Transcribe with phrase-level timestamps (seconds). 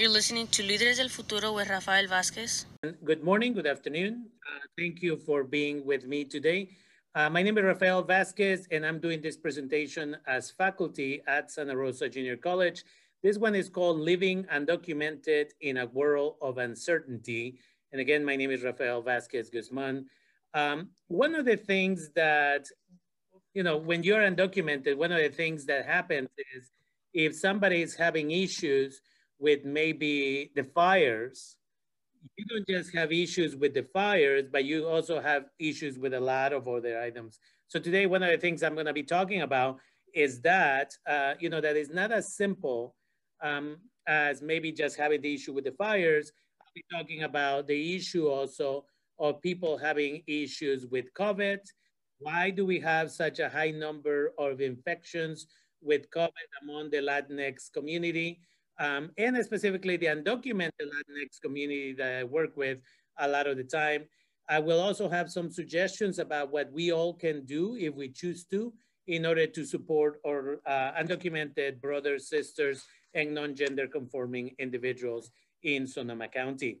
[0.00, 2.64] You're listening to Líderes del Futuro with Rafael Vázquez.
[3.04, 4.30] Good morning, good afternoon.
[4.46, 6.70] Uh, thank you for being with me today.
[7.14, 11.76] Uh, my name is Rafael Vázquez, and I'm doing this presentation as faculty at Santa
[11.76, 12.82] Rosa Junior College.
[13.22, 17.58] This one is called Living Undocumented in a World of Uncertainty.
[17.92, 20.06] And again, my name is Rafael Vázquez Guzman.
[20.54, 22.64] Um, one of the things that,
[23.52, 26.70] you know, when you're undocumented, one of the things that happens is
[27.12, 29.02] if somebody is having issues
[29.40, 31.56] with maybe the fires,
[32.36, 36.20] you don't just have issues with the fires, but you also have issues with a
[36.20, 37.40] lot of other items.
[37.68, 39.78] So today, one of the things I'm gonna be talking about
[40.14, 42.94] is that, uh, you know, that is not as simple
[43.42, 46.32] um, as maybe just having the issue with the fires.
[46.60, 48.84] I'll be talking about the issue also
[49.18, 51.60] of people having issues with COVID.
[52.18, 55.46] Why do we have such a high number of infections
[55.80, 58.40] with COVID among the Latinx community?
[58.80, 62.78] Um, and specifically the undocumented Latinx community that I work with
[63.18, 64.06] a lot of the time.
[64.48, 68.44] I will also have some suggestions about what we all can do if we choose
[68.46, 68.72] to
[69.06, 72.82] in order to support our uh, undocumented brothers, sisters,
[73.14, 75.30] and non-gender conforming individuals
[75.62, 76.80] in Sonoma County.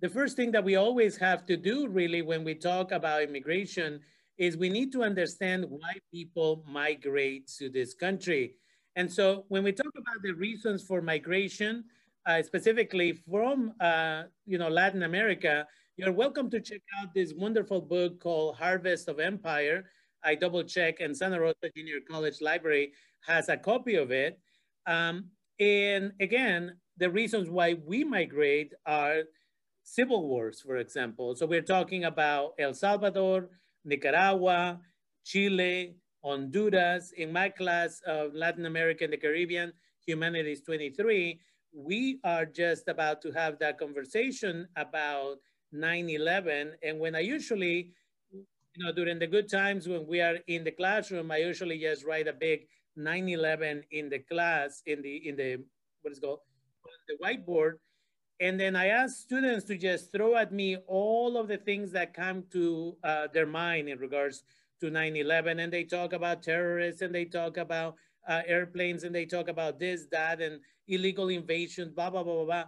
[0.00, 4.00] The first thing that we always have to do really when we talk about immigration
[4.38, 8.54] is we need to understand why people migrate to this country.
[8.96, 11.84] And so when we talk about the reasons for migration,
[12.26, 15.66] uh, specifically from uh, you know Latin America,
[15.96, 19.86] you're welcome to check out this wonderful book called Harvest of Empire.
[20.24, 22.92] I double check and Santa Rosa Junior College Library
[23.26, 24.38] has a copy of it.
[24.86, 29.22] Um, and again, the reasons why we migrate are
[29.82, 31.34] civil wars, for example.
[31.34, 33.48] So we're talking about El Salvador,
[33.84, 34.80] Nicaragua,
[35.24, 37.12] Chile, Honduras.
[37.16, 39.72] In my class of Latin America and the Caribbean,
[40.06, 41.40] Humanities 23,
[41.72, 45.36] we are just about to have that conversation about
[45.74, 46.72] 9-11.
[46.82, 47.92] And when I usually,
[48.32, 48.44] you
[48.84, 52.28] know, during the good times when we are in the classroom, I usually just write
[52.28, 52.66] a big
[52.98, 55.58] 9-11 in the class, in the, in the,
[56.02, 56.40] what is called,
[57.08, 57.74] the whiteboard.
[58.40, 62.14] And then I ask students to just throw at me all of the things that
[62.14, 64.44] come to uh, their mind in regards
[64.80, 67.96] to 9-11 and they talk about terrorists and they talk about
[68.28, 72.44] uh, airplanes and they talk about this, that, and illegal invasions, blah, blah, blah, blah,
[72.44, 72.64] blah.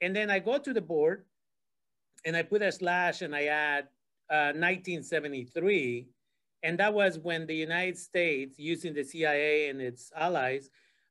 [0.00, 1.24] And then I go to the board
[2.24, 3.84] and I put a slash and I add
[4.30, 6.06] uh, 1973.
[6.62, 10.70] And that was when the United States, using the CIA and its allies,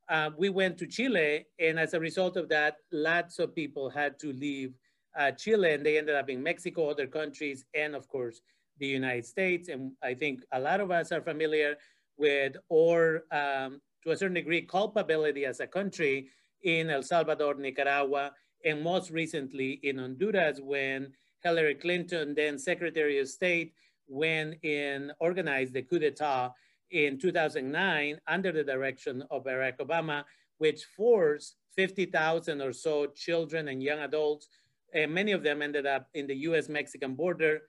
[0.10, 1.46] uh, we went to Chile.
[1.60, 4.74] And as a result of that, lots of people had to leave
[5.18, 8.42] uh, Chile and they ended up in Mexico, other countries, and of course,
[8.84, 9.70] the United States.
[9.70, 11.78] And I think a lot of us are familiar
[12.18, 16.28] with, or um, to a certain degree, culpability as a country
[16.64, 18.32] in El Salvador, Nicaragua,
[18.66, 23.74] and most recently in Honduras when Hillary Clinton, then Secretary of State,
[24.08, 26.52] went and organized the coup d'etat
[26.92, 30.24] in 2009 under the direction of Barack Obama,
[30.58, 34.48] which forced 50,000 or so children and young adults,
[34.94, 37.62] and many of them ended up in the US-Mexican border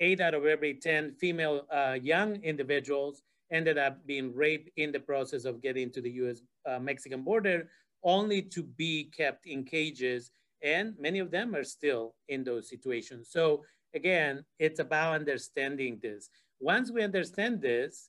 [0.00, 5.00] eight out of every 10 female uh, young individuals ended up being raped in the
[5.00, 7.68] process of getting to the US uh, Mexican border,
[8.02, 10.30] only to be kept in cages.
[10.62, 13.28] And many of them are still in those situations.
[13.30, 16.28] So again, it's about understanding this.
[16.60, 18.08] Once we understand this,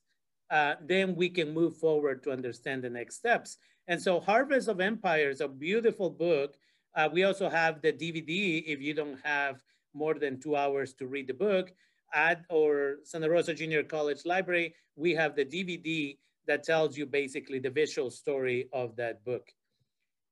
[0.50, 3.58] uh, then we can move forward to understand the next steps.
[3.88, 6.56] And so Harvest of Empires, a beautiful book.
[6.94, 9.62] Uh, we also have the DVD if you don't have
[9.96, 11.72] more than two hours to read the book.
[12.14, 17.58] At our Santa Rosa Junior College Library, we have the DVD that tells you basically
[17.58, 19.50] the visual story of that book.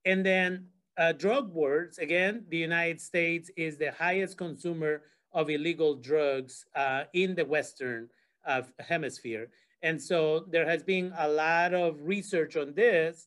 [0.05, 0.67] And then
[0.97, 5.03] uh, drug wars, again, the United States is the highest consumer
[5.33, 8.09] of illegal drugs uh, in the Western
[8.47, 9.49] uh, hemisphere.
[9.83, 13.27] And so there has been a lot of research on this.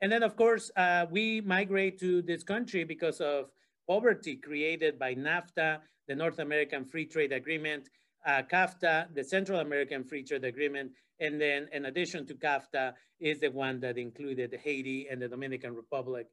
[0.00, 3.50] And then of course, uh, we migrate to this country because of
[3.86, 5.78] poverty created by NAFTA,
[6.08, 7.88] the North American Free Trade Agreement,
[8.26, 13.38] uh, CAFTA, the Central American Free Trade Agreement, and then in addition to CAFTA is
[13.38, 16.26] the one that included Haiti and the Dominican Republic.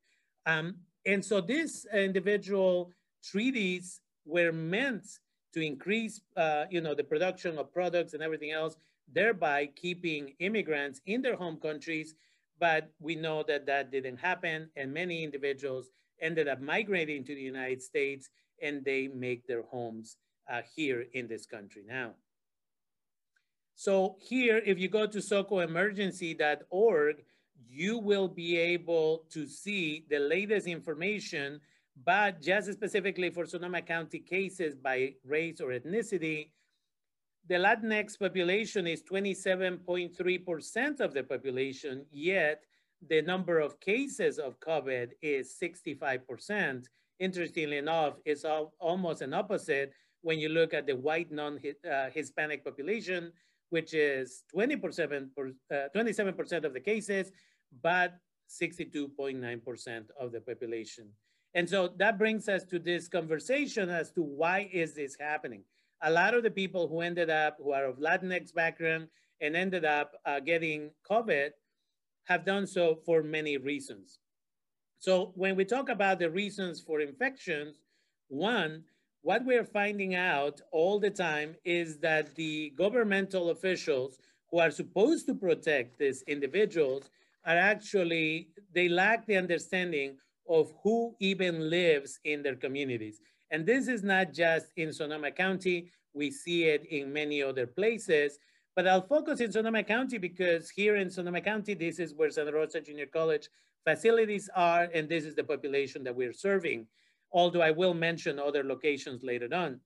[0.45, 2.91] Um, and so these individual
[3.23, 5.05] treaties were meant
[5.53, 8.77] to increase, uh, you know, the production of products and everything else,
[9.11, 12.15] thereby keeping immigrants in their home countries.
[12.59, 15.89] But we know that that didn't happen, and many individuals
[16.21, 18.29] ended up migrating to the United States
[18.61, 20.17] and they make their homes
[20.49, 22.11] uh, here in this country now.
[23.75, 27.15] So here, if you go to socoemergency.org,
[27.67, 31.61] you will be able to see the latest information,
[32.03, 36.49] but just specifically for Sonoma County cases by race or ethnicity,
[37.47, 42.63] the Latinx population is 27.3% of the population, yet
[43.07, 46.85] the number of cases of COVID is 65%.
[47.19, 48.45] Interestingly enough, it's
[48.79, 53.31] almost an opposite when you look at the white non-Hispanic uh, population,
[53.69, 57.31] which is 20%, uh, 27% of the cases,
[57.81, 58.13] but
[58.49, 61.09] 62.9% of the population.
[61.53, 65.63] And so that brings us to this conversation as to why is this happening?
[66.03, 69.07] A lot of the people who ended up, who are of Latinx background
[69.41, 71.49] and ended up uh, getting COVID
[72.31, 74.19] have done so for many reasons.
[74.99, 77.75] So when we talk about the reasons for infections,
[78.29, 78.83] one,
[79.21, 84.17] what we're finding out all the time is that the governmental officials
[84.49, 87.09] who are supposed to protect these individuals
[87.45, 90.17] are actually, they lack the understanding
[90.47, 93.21] of who even lives in their communities.
[93.51, 98.39] And this is not just in Sonoma County, we see it in many other places,
[98.75, 102.53] but I'll focus in Sonoma County because here in Sonoma County, this is where Santa
[102.53, 103.49] Rosa Junior College
[103.83, 106.87] facilities are, and this is the population that we're serving,
[107.31, 109.79] although I will mention other locations later on.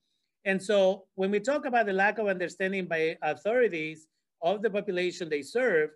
[0.45, 4.07] And so when we talk about the lack of understanding by authorities
[4.41, 5.89] of the population they serve,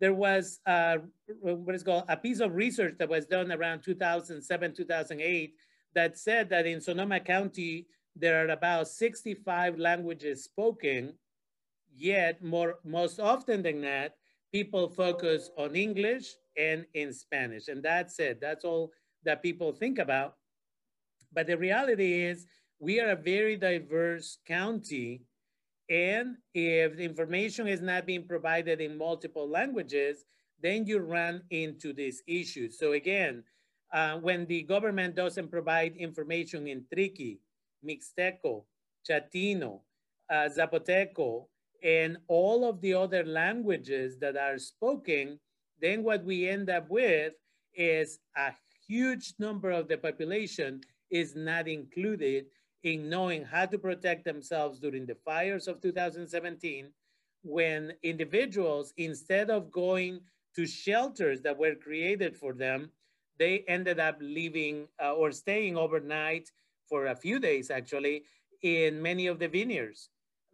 [0.00, 0.98] there was uh,
[1.40, 5.54] what is called a piece of research that was done around 2007, 2008
[5.94, 11.14] that said that in Sonoma County, there are about 65 languages spoken,
[11.98, 14.12] yet more, most often than not,
[14.52, 17.68] people focus on English and in Spanish.
[17.68, 18.92] And that's it, that's all
[19.24, 20.34] that people think about.
[21.32, 22.46] But the reality is
[22.78, 25.22] we are a very diverse county
[25.90, 30.24] and if the information is not being provided in multiple languages,
[30.60, 32.78] then you run into these issues.
[32.78, 33.42] So again,
[33.92, 37.38] uh, when the government doesn't provide information in Triqui,
[37.82, 38.64] Mixteco,
[39.08, 39.80] Chatino,
[40.28, 41.46] uh, Zapoteco,
[41.82, 45.38] and all of the other languages that are spoken,
[45.80, 47.34] then what we end up with
[47.74, 48.52] is a
[48.86, 50.80] huge number of the population
[51.10, 52.46] is not included
[52.82, 56.90] in knowing how to protect themselves during the fires of 2017
[57.42, 60.20] when individuals, instead of going
[60.54, 62.90] to shelters that were created for them,
[63.38, 66.50] they ended up leaving uh, or staying overnight
[66.88, 68.24] for a few days actually
[68.62, 70.10] in many of the vineyards.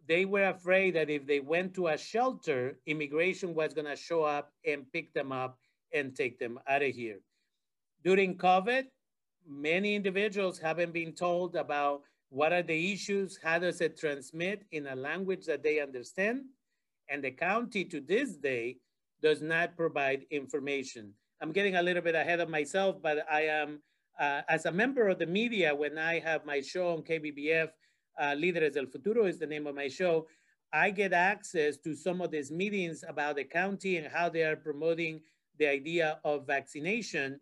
[0.07, 4.51] They were afraid that if they went to a shelter, immigration was gonna show up
[4.65, 5.57] and pick them up
[5.93, 7.19] and take them out of here.
[8.03, 8.85] During COVID,
[9.47, 13.39] many individuals haven't been told about what are the issues?
[13.41, 16.43] How does it transmit in a language that they understand?
[17.09, 18.77] And the county to this day
[19.21, 21.13] does not provide information.
[21.41, 23.81] I'm getting a little bit ahead of myself, but I am,
[24.19, 27.69] uh, as a member of the media, when I have my show on KBBF,
[28.17, 30.27] uh, Líderes del Futuro is the name of my show,
[30.73, 34.55] I get access to some of these meetings about the county and how they are
[34.55, 35.21] promoting
[35.57, 37.39] the idea of vaccination.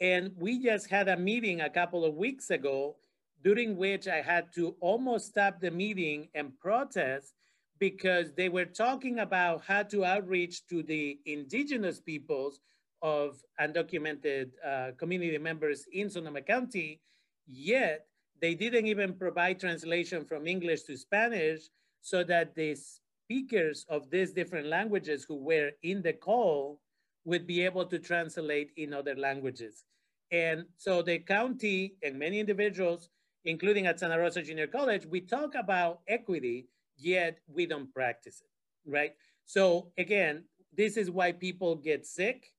[0.00, 2.96] And we just had a meeting a couple of weeks ago
[3.42, 7.34] during which I had to almost stop the meeting and protest
[7.78, 12.60] because they were talking about how to outreach to the indigenous peoples
[13.02, 17.00] of undocumented uh, community members in Sonoma County,
[17.46, 18.06] yet
[18.40, 21.62] they didn't even provide translation from English to Spanish
[22.00, 26.80] so that the speakers of these different languages who were in the call
[27.24, 29.84] would be able to translate in other languages.
[30.32, 33.10] And so the county and many individuals
[33.44, 38.90] including at Santa Rosa Junior College, we talk about equity, yet we don't practice it,
[38.90, 39.14] right?
[39.46, 40.44] So again,
[40.76, 42.52] this is why people get sick.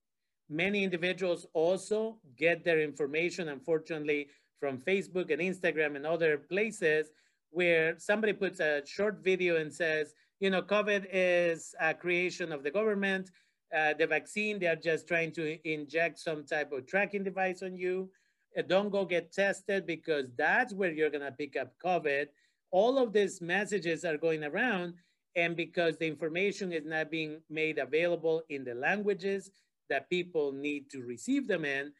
[0.49, 4.27] Many individuals also get their information, unfortunately,
[4.61, 7.09] from Facebook and Instagram and other places
[7.49, 12.63] where somebody puts a short video and says, you know, COVID is a creation of
[12.63, 13.31] the government.
[13.75, 18.09] Uh, the vaccine, they're just trying to inject some type of tracking device on you.
[18.57, 22.27] Uh, don't go get tested because that's where you're gonna pick up COVID.
[22.71, 24.93] All of these messages are going around
[25.35, 29.49] and because the information is not being made available in the languages
[29.89, 31.91] that people need to receive them in,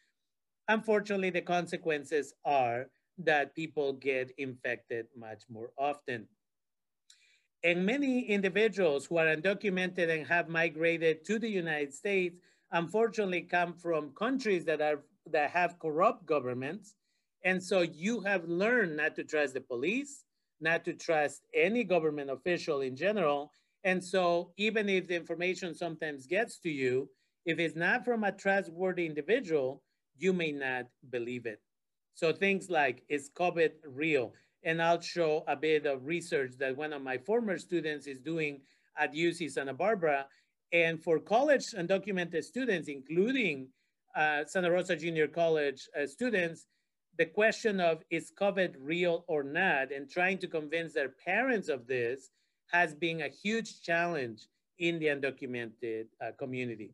[0.74, 6.28] unfortunately, the consequences are that people get infected much more often.
[7.64, 12.38] And many individuals who are undocumented and have migrated to the United States,
[12.72, 16.96] unfortunately come from countries that are that have corrupt governments.
[17.44, 20.26] And so you have learned not to trust the police,
[20.60, 23.52] not to trust any government official in general.
[23.84, 27.10] And so even if the information sometimes gets to you,
[27.46, 29.82] If it's not from a trustworthy individual,
[30.22, 31.60] you may not believe it.
[32.14, 34.34] So things like, is COVID real?
[34.64, 38.62] And I'll show a bit of research that one of my former students is doing
[38.98, 40.28] at UC Santa Barbara.
[40.72, 43.70] And for college undocumented students, including
[44.16, 46.68] uh, Santa Rosa Junior College uh, students,
[47.18, 51.88] the question of is COVID real or not, and trying to convince their parents of
[51.88, 52.30] this
[52.72, 54.48] has been a huge challenge
[54.80, 56.94] in the undocumented uh, community.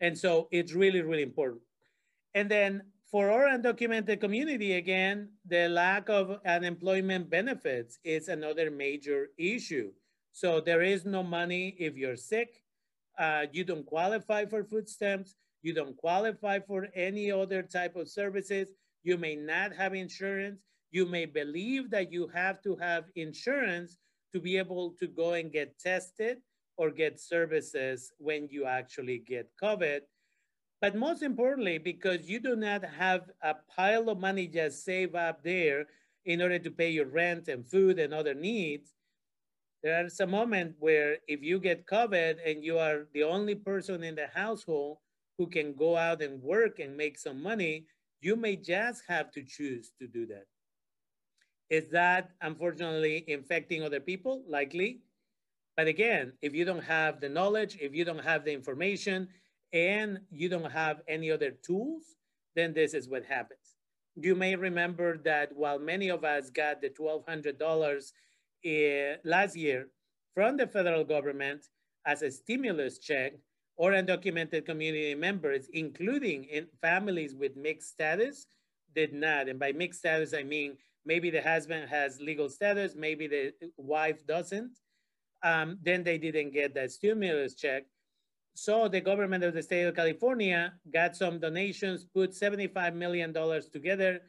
[0.00, 1.62] And so it's really, really important.
[2.34, 9.28] And then for our undocumented community, again, the lack of unemployment benefits is another major
[9.38, 9.92] issue.
[10.32, 12.62] So there is no money if you're sick,
[13.18, 18.08] uh, you don't qualify for food stamps, you don't qualify for any other type of
[18.08, 18.68] services,
[19.02, 23.98] you may not have insurance, you may believe that you have to have insurance
[24.32, 26.38] to be able to go and get tested
[26.78, 30.00] or get services when you actually get COVID.
[30.82, 35.44] But most importantly, because you do not have a pile of money just saved up
[35.44, 35.86] there
[36.24, 38.92] in order to pay your rent and food and other needs,
[39.84, 44.02] there is a moment where if you get COVID and you are the only person
[44.02, 44.98] in the household
[45.38, 47.86] who can go out and work and make some money,
[48.20, 50.46] you may just have to choose to do that.
[51.70, 54.42] Is that unfortunately infecting other people?
[54.48, 55.02] Likely.
[55.76, 59.28] But again, if you don't have the knowledge, if you don't have the information,
[59.72, 62.02] and you don't have any other tools,
[62.54, 63.76] then this is what happens.
[64.14, 68.12] You may remember that while many of us got the $1,200
[68.64, 69.88] uh, last year
[70.34, 71.66] from the federal government
[72.06, 73.32] as a stimulus check
[73.76, 78.46] or undocumented community members, including in families with mixed status,
[78.94, 79.48] did not.
[79.48, 80.76] And by mixed status, I mean
[81.06, 84.78] maybe the husband has legal status, maybe the wife doesn't.
[85.42, 87.84] Um, then they didn't get that stimulus check.
[88.54, 93.32] So the government of the state of California got some donations, put $75 million
[93.72, 94.20] together,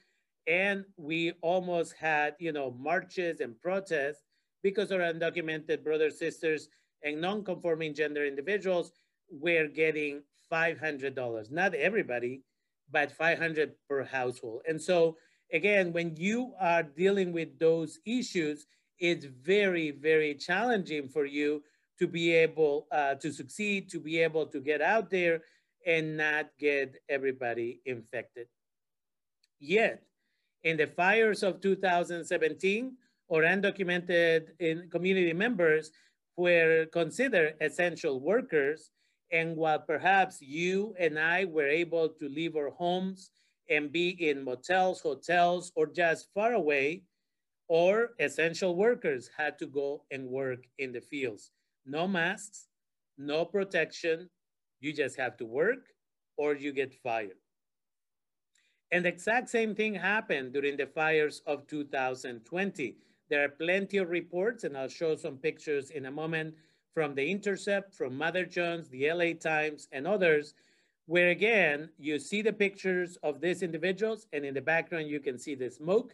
[0.47, 4.23] and we almost had, you know, marches and protests
[4.61, 6.69] because our undocumented brothers, sisters,
[7.03, 8.93] and non-conforming gender individuals
[9.29, 11.51] were getting $500.
[11.51, 12.41] Not everybody,
[12.91, 14.61] but 500 per household.
[14.67, 15.17] And so
[15.51, 18.65] again, when you are dealing with those issues,
[18.99, 21.61] it's very, very challenging for you
[21.99, 25.41] to be able uh, to succeed, to be able to get out there
[25.85, 28.47] and not get everybody infected.
[29.59, 30.03] Yet,
[30.63, 32.97] in the fires of 2017,
[33.27, 35.91] or undocumented community members
[36.37, 38.91] were considered essential workers.
[39.31, 43.31] And while perhaps you and I were able to leave our homes
[43.69, 47.03] and be in motels, hotels, or just far away,
[47.67, 51.51] or essential workers had to go and work in the fields.
[51.85, 52.67] No masks,
[53.17, 54.29] no protection.
[54.79, 55.87] You just have to work
[56.37, 57.37] or you get fired.
[58.91, 62.95] And the exact same thing happened during the fires of 2020.
[63.29, 66.53] There are plenty of reports, and I'll show some pictures in a moment
[66.93, 70.53] from The Intercept, from Mother Jones, the LA Times, and others,
[71.07, 75.39] where again, you see the pictures of these individuals, and in the background, you can
[75.39, 76.13] see the smoke.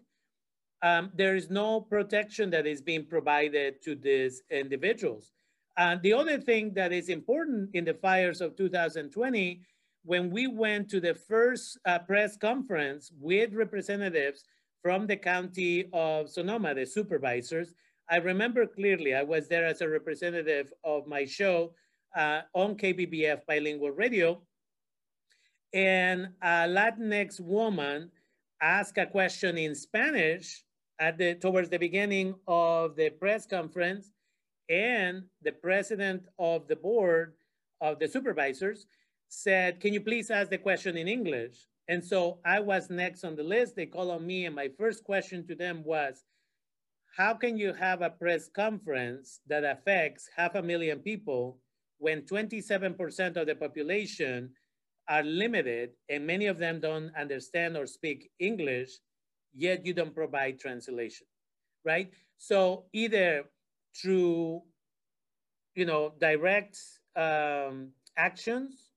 [0.81, 5.33] Um, there is no protection that is being provided to these individuals.
[5.77, 9.61] And the other thing that is important in the fires of 2020,
[10.03, 14.45] when we went to the first uh, press conference with representatives
[14.81, 17.73] from the county of Sonoma, the supervisors.
[18.09, 21.73] I remember clearly, I was there as a representative of my show
[22.15, 24.41] uh, on KBBF bilingual radio.
[25.73, 28.09] And a Latinx woman
[28.61, 30.63] asked a question in Spanish
[30.99, 34.11] at the, towards the beginning of the press conference.
[34.69, 37.33] And the president of the board
[37.81, 38.85] of the supervisors
[39.27, 41.67] said, can you please ask the question in English?
[41.87, 43.75] And so I was next on the list.
[43.75, 46.23] They called on me, and my first question to them was,
[47.17, 51.57] how can you have a press conference that affects half a million people
[51.97, 54.51] when 27% of the population
[55.09, 58.91] are limited and many of them don't understand or speak English,
[59.55, 61.25] yet you don't provide translation,
[61.83, 62.11] right?
[62.37, 63.45] So either
[63.95, 64.61] through,
[65.75, 66.77] you know, direct
[67.15, 68.89] um, actions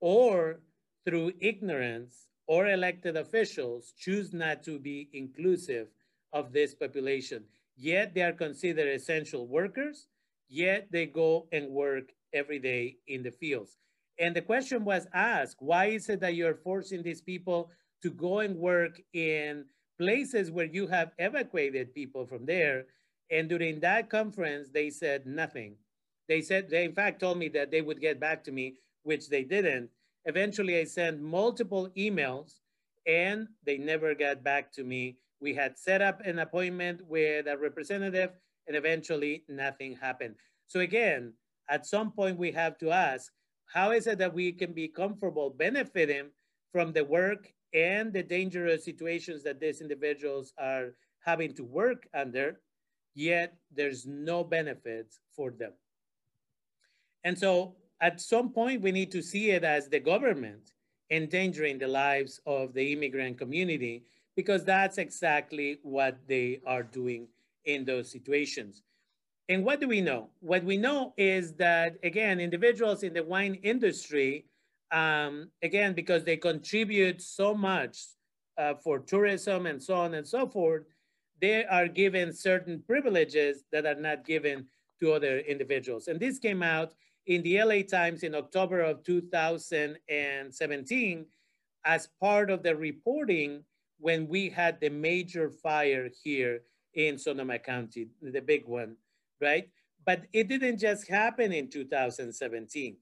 [0.00, 0.60] or
[1.04, 5.88] through ignorance or elected officials choose not to be inclusive
[6.32, 7.44] of this population.
[7.76, 10.06] Yet they are considered essential workers,
[10.48, 13.76] yet they go and work every day in the fields.
[14.18, 17.70] And the question was asked, why is it that you're forcing these people
[18.02, 19.66] to go and work in
[19.98, 22.86] places where you have evacuated people from there?
[23.30, 25.76] And during that conference, they said nothing.
[26.28, 29.28] They said, they in fact told me that they would get back to me which
[29.28, 29.90] they didn't.
[30.24, 32.60] Eventually, I sent multiple emails
[33.06, 35.18] and they never got back to me.
[35.40, 38.30] We had set up an appointment with a representative
[38.66, 40.34] and eventually nothing happened.
[40.66, 41.32] So again,
[41.68, 43.32] at some point we have to ask,
[43.72, 46.30] how is it that we can be comfortable benefiting
[46.72, 52.60] from the work and the dangerous situations that these individuals are having to work under,
[53.16, 55.72] yet there's no benefits for them.
[57.24, 60.70] And so at some point we need to see it as the government
[61.10, 64.04] endangering the lives of the immigrant community
[64.36, 67.26] because that's exactly what they are doing
[67.64, 68.82] in those situations.
[69.48, 70.28] And what do we know?
[70.40, 74.44] What we know is that, again, individuals in the wine industry,
[74.90, 77.98] um, again, because they contribute so much
[78.58, 80.82] uh, for tourism and so on and so forth,
[81.40, 84.66] they are given certain privileges that are not given
[85.00, 86.08] to other individuals.
[86.08, 86.94] And this came out
[87.26, 91.26] in the LA Times in October of 2017
[91.84, 93.62] as part of the reporting
[93.98, 96.62] when we had the major fire here
[96.94, 98.96] in Sonoma County, the big one,
[99.40, 99.68] right?
[100.04, 102.96] But it didn't just happen in 2017.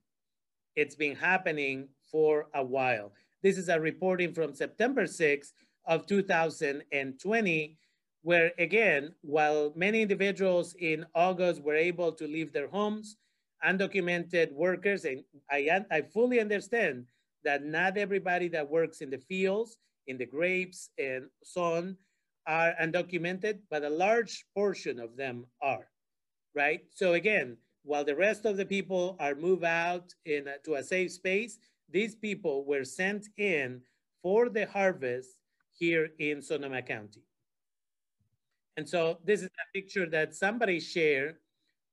[0.77, 3.13] It's been happening for a while.
[3.43, 5.53] This is a reporting from September 6th
[5.87, 7.77] of 2020,
[8.25, 13.19] where again, while many individuals in August were able to leave their homes,
[13.63, 17.05] undocumented workers, and I, I fully understand
[17.45, 19.77] that not everybody that works in the fields,
[20.07, 21.97] in the grapes and so on
[22.47, 25.87] are undocumented, but a large portion of them are,
[26.55, 26.81] right?
[26.95, 30.83] So again, while the rest of the people are moved out in a, to a
[30.83, 31.59] safe space,
[31.91, 33.83] these people were sent in
[34.23, 35.37] for the harvest
[35.75, 37.21] here in Sonoma County.
[38.77, 41.37] And so this is a picture that somebody shared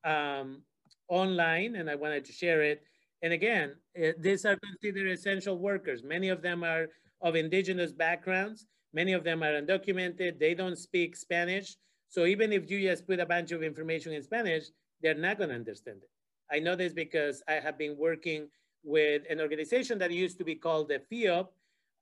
[0.03, 0.63] um,
[1.07, 2.83] online and I wanted to share it.
[3.21, 6.03] And again, it, these are considered essential workers.
[6.03, 6.87] Many of them are
[7.21, 8.65] of indigenous backgrounds.
[8.93, 10.39] Many of them are undocumented.
[10.39, 11.75] They don't speak Spanish.
[12.09, 14.65] So even if you just put a bunch of information in Spanish,
[15.01, 16.09] they're not gonna understand it.
[16.51, 18.49] I know this because I have been working
[18.83, 21.47] with an organization that used to be called the FIOP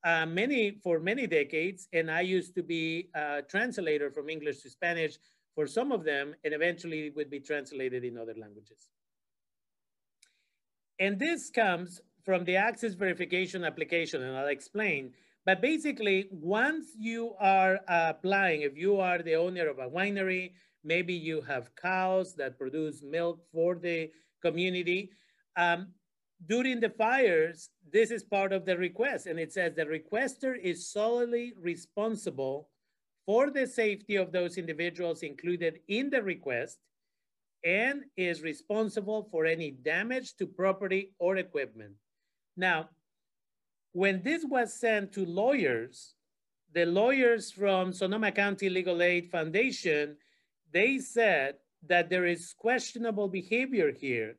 [0.04, 1.88] uh, many, for many decades.
[1.94, 5.18] And I used to be a translator from English to Spanish
[5.56, 8.90] for some of them, and eventually it would be translated in other languages.
[11.00, 15.12] And this comes from the access verification application, and I'll explain.
[15.46, 20.52] But basically, once you are applying, if you are the owner of a winery,
[20.84, 25.12] maybe you have cows that produce milk for the community.
[25.58, 25.94] Um,
[26.46, 30.90] during the fires, this is part of the request, and it says the requester is
[30.92, 32.70] solely responsible
[33.26, 36.80] for the safety of those individuals included in the request
[37.64, 41.94] and is responsible for any damage to property or equipment.
[42.56, 42.90] Now,
[43.92, 46.14] when this was sent to lawyers,
[46.74, 50.16] the lawyers from Sonoma County Legal Aid Foundation,
[50.72, 51.56] they said
[51.88, 54.38] that there is questionable behavior here.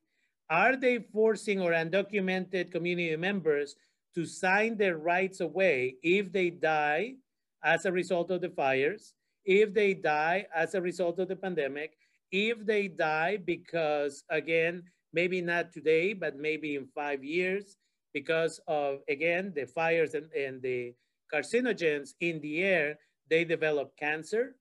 [0.50, 3.76] Are they forcing or undocumented community members
[4.16, 7.14] to sign their rights away if they die
[7.62, 11.96] as a result of the fires, if they die as a result of the pandemic,
[12.32, 14.82] if they die because, again,
[15.12, 17.76] maybe not today, but maybe in five years,
[18.12, 20.92] because of, again, the fires and, and the
[21.32, 24.56] carcinogens in the air, they develop cancer.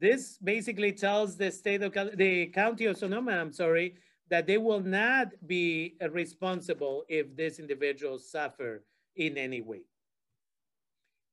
[0.00, 3.94] This basically tells the state of the county of Sonoma, I'm sorry,
[4.30, 8.84] that they will not be responsible if these individuals suffer
[9.16, 9.82] in any way.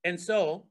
[0.03, 0.65] And so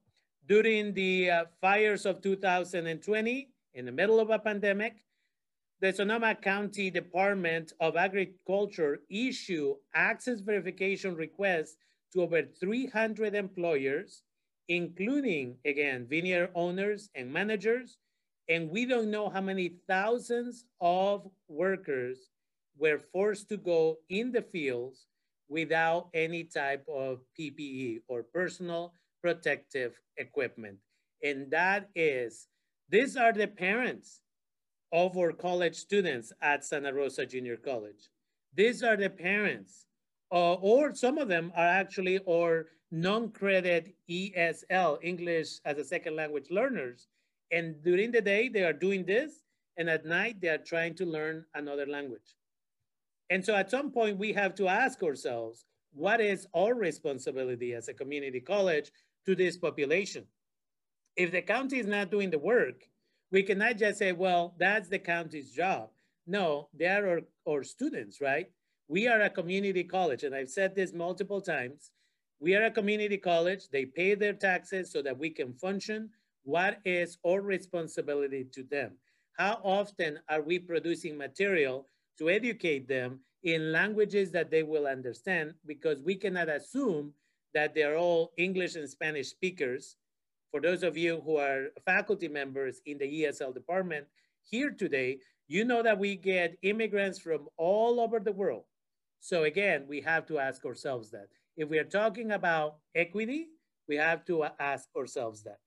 [0.46, 4.96] during the uh, fires of 2020, in the middle of a pandemic,
[5.80, 11.76] the Sonoma County Department of Agriculture issued access verification requests
[12.12, 14.22] to over 300 employers,
[14.68, 17.96] including, again, vineyard owners and managers.
[18.50, 22.18] And we don't know how many thousands of workers
[22.76, 25.06] were forced to go in the fields
[25.48, 30.78] without any type of PPE or personal protective equipment.
[31.22, 32.48] And that is
[32.88, 34.20] these are the parents
[34.92, 38.10] of our college students at Santa Rosa Junior College.
[38.52, 39.86] These are the parents,
[40.32, 46.50] uh, or some of them are actually our non-credit ESL, English as a second language
[46.50, 47.06] learners.
[47.52, 49.42] And during the day, they are doing this,
[49.76, 52.36] and at night, they are trying to learn another language.
[53.28, 57.88] And so at some point, we have to ask ourselves, what is our responsibility as
[57.88, 58.92] a community college
[59.26, 60.26] to this population?
[61.16, 62.84] if the county is not doing the work,
[63.30, 65.90] we cannot just say, well, that's the county's job.
[66.26, 68.50] No, they are our, our students, right?
[68.88, 71.92] We are a community college, and I've said this multiple times.
[72.40, 73.68] We are a community college.
[73.68, 76.10] They pay their taxes so that we can function.
[76.44, 78.96] What is our responsibility to them?
[79.36, 85.54] How often are we producing material to educate them in languages that they will understand?
[85.66, 87.12] Because we cannot assume
[87.54, 89.96] that they're all English and Spanish speakers.
[90.50, 94.06] For those of you who are faculty members in the ESL department
[94.42, 98.64] here today, you know that we get immigrants from all over the world.
[99.20, 101.28] So again, we have to ask ourselves that.
[101.56, 103.48] If we are talking about equity,
[103.88, 105.58] we have to ask ourselves that.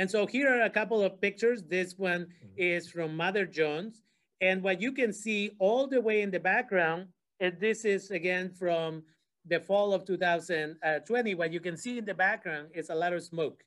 [0.00, 1.62] And so here are a couple of pictures.
[1.62, 2.54] This one mm-hmm.
[2.56, 4.00] is from Mother Jones.
[4.40, 7.08] And what you can see all the way in the background,
[7.38, 9.02] and this is again from
[9.44, 13.22] the fall of 2020, what you can see in the background is a lot of
[13.22, 13.62] smoke.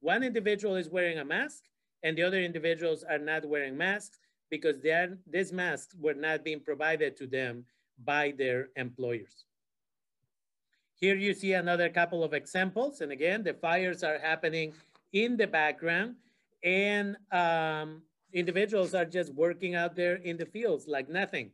[0.00, 1.64] One individual is wearing a mask
[2.02, 4.18] and the other individuals are not wearing masks
[4.48, 4.76] because
[5.30, 7.66] these masks were not being provided to them
[8.02, 9.44] by their employers.
[10.94, 13.02] Here you see another couple of examples.
[13.02, 14.72] And again, the fires are happening
[15.14, 16.16] in the background
[16.64, 21.52] and um, individuals are just working out there in the fields like nothing.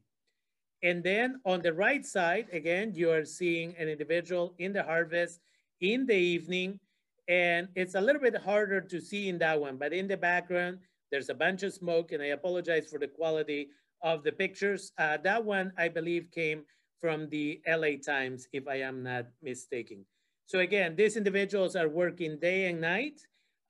[0.83, 5.41] And then on the right side, again, you are seeing an individual in the harvest
[5.83, 6.81] in the evening.
[7.29, 10.79] And it's a little bit harder to see in that one, but in the background,
[11.13, 13.69] there's a bunch of smoke and I apologize for the quality
[14.03, 14.93] of the pictures.
[14.97, 16.65] Uh, that one, I believe, came
[16.99, 20.07] from the LA Times, if I am not mistaken.
[20.47, 23.21] So again, these individuals are working day and night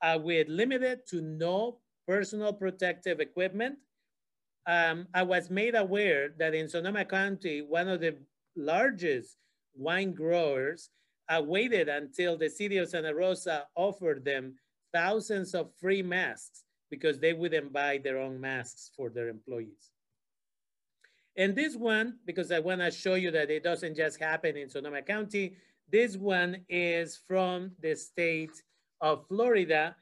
[0.03, 3.77] uh, with limited to no personal protective equipment.
[4.67, 8.17] Um, I was made aware that in Sonoma County, one of the
[8.57, 9.37] largest
[9.75, 10.91] wine growers
[11.29, 14.57] uh, waited until the city of Santa Rosa offered them
[14.93, 19.91] thousands of free masks because they wouldn't buy their own masks for their employees.
[21.37, 25.03] And this one, because I wanna show you that it doesn't just happen in Sonoma
[25.03, 25.57] County,
[25.91, 28.63] this one is from the state
[29.01, 29.97] of Florida.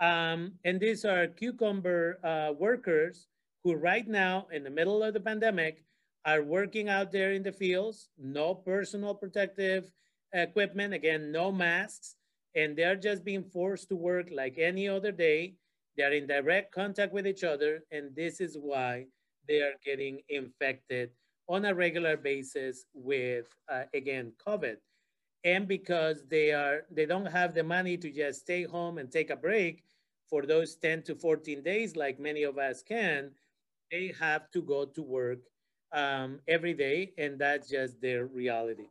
[0.00, 3.28] Um, and these are cucumber uh, workers
[3.62, 5.84] who right now in the middle of the pandemic
[6.24, 9.90] are working out there in the fields, no personal protective
[10.32, 12.16] equipment, again, no masks,
[12.54, 15.54] and they're just being forced to work like any other day.
[15.96, 19.06] They're in direct contact with each other, and this is why
[19.48, 21.10] they are getting infected
[21.48, 24.76] on a regular basis with, uh, again, COVID.
[25.44, 29.30] And because they are, they don't have the money to just stay home and take
[29.30, 29.82] a break
[30.28, 33.32] for those 10 to 14 days, like many of us can,
[33.90, 35.40] they have to go to work
[35.92, 38.86] um, every day, and that's just their reality.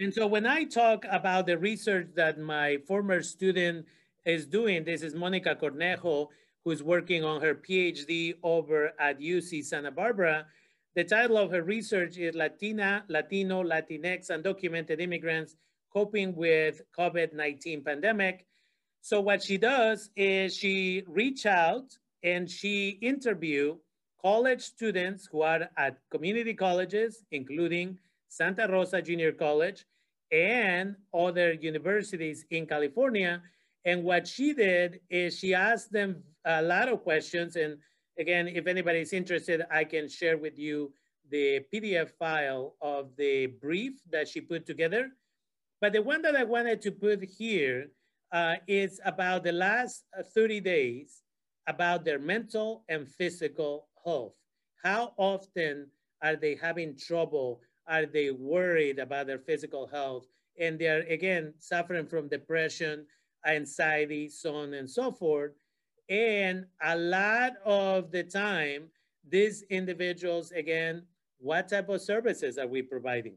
[0.00, 3.86] And so when I talk about the research that my former student
[4.24, 6.28] is doing, this is Monica Cornejo,
[6.64, 10.46] who's working on her PhD over at UC Santa Barbara.
[10.98, 15.54] The title of her research is Latina, Latino, Latinx, Undocumented Immigrants
[15.92, 18.44] Coping with COVID-19 Pandemic.
[19.00, 23.76] So what she does is she reach out and she interview
[24.20, 29.86] college students who are at community colleges, including Santa Rosa Junior College
[30.32, 33.40] and other universities in California.
[33.84, 37.54] And what she did is she asked them a lot of questions.
[37.54, 37.78] And
[38.18, 40.92] again, if anybody's interested, I can share with you
[41.30, 45.10] the PDF file of the brief that she put together.
[45.80, 47.88] But the one that I wanted to put here
[48.32, 51.22] uh, is about the last uh, 30 days
[51.66, 54.34] about their mental and physical health.
[54.82, 55.88] How often
[56.22, 57.60] are they having trouble?
[57.86, 60.26] Are they worried about their physical health?
[60.58, 63.06] And they're, again, suffering from depression,
[63.46, 65.52] anxiety, so on and so forth.
[66.08, 68.88] And a lot of the time,
[69.28, 71.02] these individuals, again,
[71.38, 73.36] what type of services are we providing?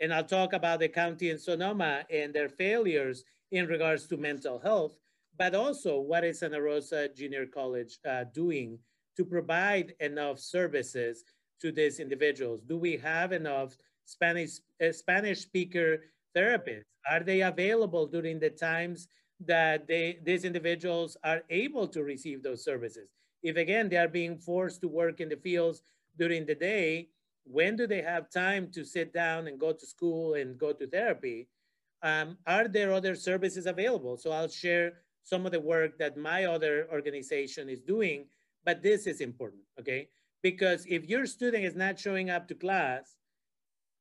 [0.00, 4.58] And I'll talk about the county in Sonoma and their failures in regards to mental
[4.58, 4.96] health,
[5.38, 8.78] but also what is Santa Rosa Junior College uh, doing
[9.16, 11.24] to provide enough services
[11.60, 12.62] to these individuals?
[12.62, 16.04] Do we have enough Spanish, uh, Spanish speaker
[16.36, 16.84] therapists?
[17.08, 19.08] Are they available during the times
[19.46, 23.08] that they, these individuals are able to receive those services.
[23.42, 25.82] If again, they are being forced to work in the fields
[26.18, 27.08] during the day,
[27.44, 30.86] when do they have time to sit down and go to school and go to
[30.86, 31.48] therapy?
[32.02, 34.16] Um, are there other services available?
[34.16, 38.26] So I'll share some of the work that my other organization is doing,
[38.64, 40.08] but this is important, okay?
[40.42, 43.16] Because if your student is not showing up to class,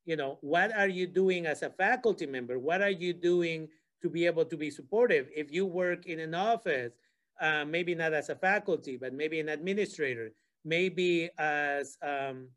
[0.06, 2.58] you know, what are you doing as a faculty member?
[2.58, 3.68] What are you doing
[4.02, 5.28] to be able to be supportive.
[5.36, 6.94] If you work in an office,
[7.42, 10.32] uh, maybe not as a faculty, but maybe an administrator,
[10.66, 12.50] maybe as um,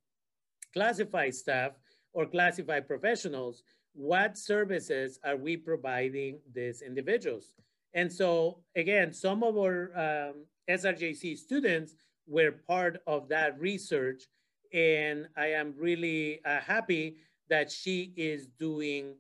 [0.73, 1.73] classified staff
[2.13, 3.63] or classified professionals,
[3.95, 7.53] what services are we providing these individuals?
[7.95, 11.95] And so again, some of our um, SRJC students
[12.27, 14.25] were part of that research
[14.73, 17.17] and I am really uh, happy
[17.51, 19.15] that she is doing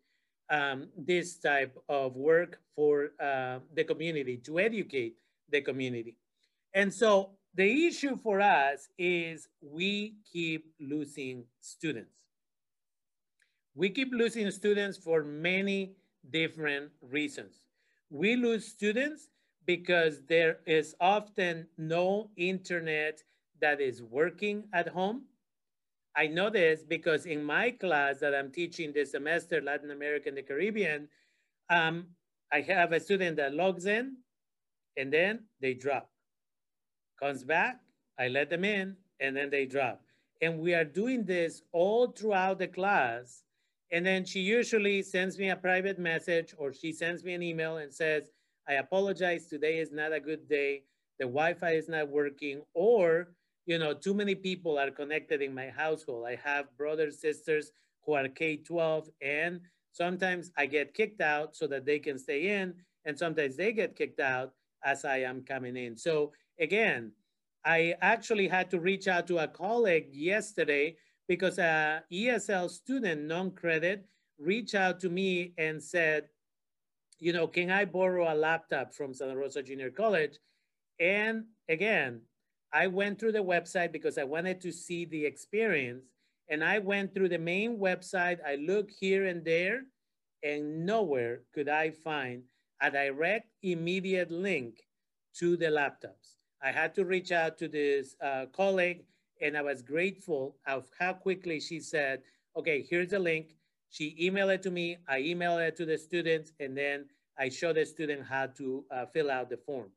[0.53, 5.17] um, this type of work for uh, the community, to educate
[5.51, 6.17] the community.
[6.75, 12.17] And so the issue for us is we keep losing students.
[13.75, 15.95] We keep losing students for many
[16.31, 17.63] different reasons.
[18.11, 19.29] We lose students
[19.65, 23.23] because there is often no internet
[23.61, 25.23] that is working at home.
[26.17, 30.37] I know this because in my class that I'm teaching this semester, Latin America and
[30.37, 31.09] the Caribbean,
[31.71, 32.09] um,
[32.53, 34.17] I have a student that logs in
[34.97, 36.11] and then they drop.
[37.19, 37.81] Comes back,
[38.19, 40.03] I let them in and then they drop.
[40.43, 43.43] And we are doing this all throughout the class
[43.93, 47.77] and then she usually sends me a private message or she sends me an email
[47.77, 48.25] and says,
[48.67, 50.85] I apologize, today is not a good day.
[51.19, 53.29] The Wi-Fi is not working or,
[53.67, 56.27] you know, too many people are connected in my household.
[56.27, 57.71] I have brothers, sisters
[58.05, 59.61] who are K-12 and
[59.93, 63.97] sometimes I get kicked out so that they can stay in and sometimes they get
[63.97, 64.53] kicked out
[64.85, 65.97] as I am coming in.
[65.97, 67.13] So again,
[67.65, 70.97] I actually had to reach out to a colleague yesterday
[71.29, 74.05] because a ESL student, non-credit,
[74.39, 76.29] reached out to me and said,
[77.21, 80.39] you know, can I borrow a laptop from Santa Rosa Junior College?
[80.99, 82.23] And again,
[82.73, 86.05] I went through the website because I wanted to see the experience.
[86.49, 88.39] And I went through the main website.
[88.47, 89.83] I looked here and there,
[90.43, 92.43] and nowhere could I find
[92.81, 94.83] a direct, immediate link
[95.39, 96.37] to the laptops.
[96.63, 99.05] I had to reach out to this uh, colleague
[99.43, 102.23] and I was grateful of how quickly she said,
[102.57, 103.57] okay, here's the link.
[103.91, 107.07] She emailed it to me, I emailed it to the students, and then
[107.39, 109.91] I showed the student how to uh, fill out the form.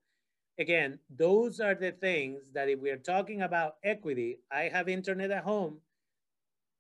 [0.58, 5.44] Again, those are the things that if we're talking about equity, I have internet at
[5.44, 5.82] home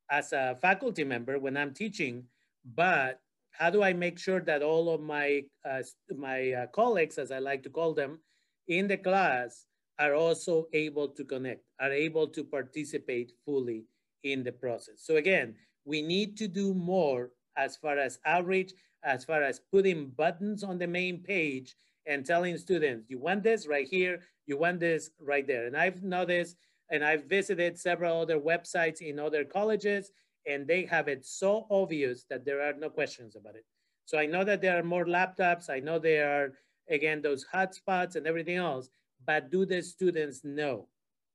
[0.10, 2.24] as a faculty member when I'm teaching,
[2.64, 3.20] but
[3.52, 5.84] how do I make sure that all of my, uh,
[6.16, 8.20] my uh, colleagues, as I like to call them,
[8.68, 9.66] in the class
[10.00, 13.86] are also able to connect, are able to participate fully
[14.24, 14.96] in the process.
[14.98, 20.08] So again, we need to do more as far as outreach, as far as putting
[20.08, 21.76] buttons on the main page
[22.08, 25.66] and telling students, you want this right here, you want this right there.
[25.66, 26.58] And I've noticed,
[26.92, 30.12] and I've visited several other websites in other colleges,
[30.48, 33.66] and they have it so obvious that there are no questions about it.
[34.06, 35.70] So I know that there are more laptops.
[35.70, 36.54] I know there are,
[36.90, 38.90] again, those hotspots and everything else,
[39.26, 40.88] but do the students know,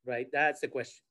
[0.07, 0.29] right?
[0.33, 1.03] That's the question.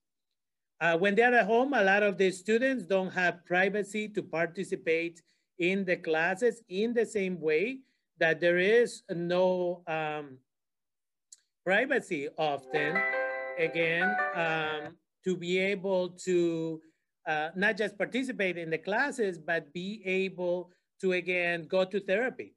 [0.80, 5.22] Uh, when they're at home, a lot of the students don't have privacy to participate
[5.58, 7.80] in the classes in the same way
[8.20, 10.38] that there is no um,
[11.66, 12.98] privacy often,
[13.58, 16.82] again, um, to be able to
[17.28, 22.56] uh, not just participate in the classes, but be able to, again, go to therapy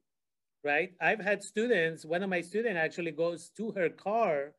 [0.63, 0.93] right?
[1.01, 4.53] I've had students, one of my students actually goes to her car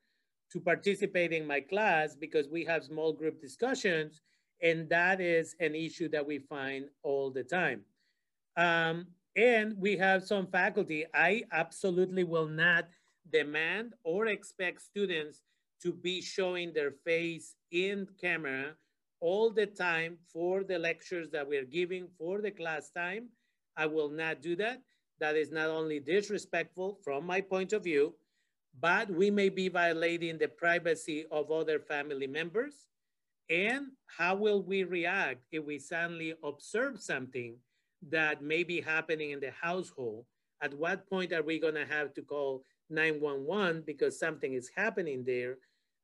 [0.53, 4.21] to participate in my class because we have small group discussions
[4.63, 7.83] and that is an issue that we find all the time.
[8.57, 9.07] Um,
[9.37, 12.89] and we have some faculty, I absolutely will not
[13.33, 15.43] demand or expect students
[15.83, 18.75] to be showing their face in camera
[19.21, 23.29] all the time for the lectures that we're giving for the class time.
[23.77, 24.83] I will not do that
[25.21, 28.15] that is not only disrespectful from my point of view,
[28.81, 32.87] but we may be violating the privacy of other family members.
[33.49, 37.57] And how will we react if we suddenly observe something
[38.11, 40.27] that may be happening in the household?
[40.63, 45.59] At what point are we gonna have to call 911 because something is happening there?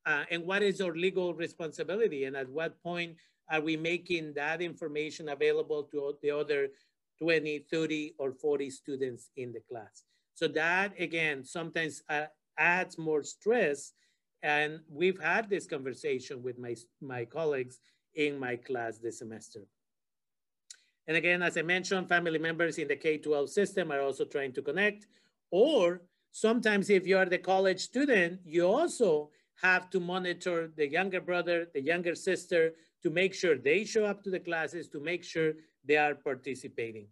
[0.07, 2.25] Uh, and what is our legal responsibility?
[2.25, 3.17] And at what point
[3.51, 6.69] are we making that information available to the other
[7.21, 10.05] 20, 30, or 40 students in the class.
[10.35, 12.27] So that, again, sometimes uh,
[12.59, 13.93] adds more stress.
[14.43, 17.79] And we've had this conversation with my, my colleagues
[18.15, 19.67] in my class this semester.
[21.11, 24.63] And again, as I mentioned, family members in the K-12 system are also trying to
[24.63, 25.09] connect.
[25.51, 31.67] Or sometimes if you're the college student, you also have to monitor the younger brother,
[31.75, 35.55] the younger sister, to make sure they show up to the classes, to make sure
[35.85, 37.09] they are participating.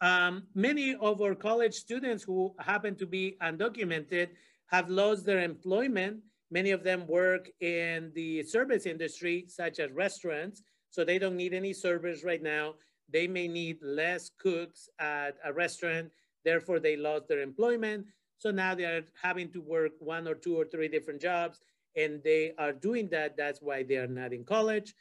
[0.00, 4.28] Um, many of our college students who happen to be undocumented
[4.66, 6.20] have lost their employment.
[6.52, 10.62] Many of them work in the service industry, such as restaurants.
[10.90, 12.74] So they don't need any servers right now.
[13.08, 16.10] They may need less cooks at a restaurant.
[16.44, 18.06] Therefore, they lost their employment.
[18.38, 21.60] So now they are having to work one or two or three different jobs
[21.96, 23.36] and they are doing that.
[23.36, 24.94] That's why they are not in college.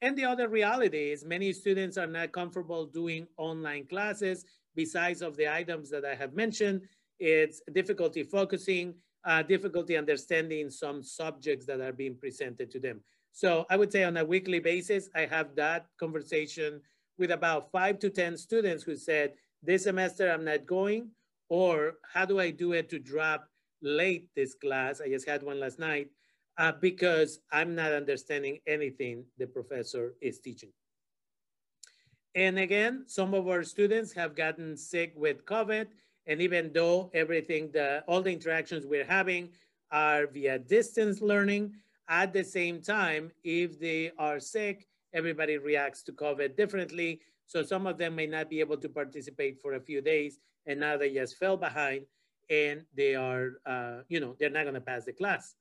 [0.00, 5.36] And the other reality is many students are not comfortable doing online classes besides of
[5.36, 6.82] the items that I have mentioned.
[7.20, 13.00] It's difficulty focusing, uh, difficulty understanding some subjects that are being presented to them.
[13.30, 16.80] So I would say on a weekly basis, I have that conversation
[17.18, 21.10] with about five to 10 students who said, this semester I'm not going,
[21.48, 23.46] or how do I do it to drop
[23.80, 25.00] late this class?
[25.00, 26.08] I just had one last night
[26.58, 30.70] uh, because I'm not understanding anything the professor is teaching.
[32.34, 35.88] And again, some of our students have gotten sick with COVID,
[36.26, 39.50] and even though everything, the, all the interactions we're having
[39.90, 41.74] are via distance learning,
[42.08, 47.20] at the same time, if they are sick, everybody reacts to COVID differently.
[47.46, 50.80] So some of them may not be able to participate for a few days, and
[50.80, 52.06] now they just fell behind,
[52.50, 55.54] and they are, uh, you know, they're not gonna pass the class.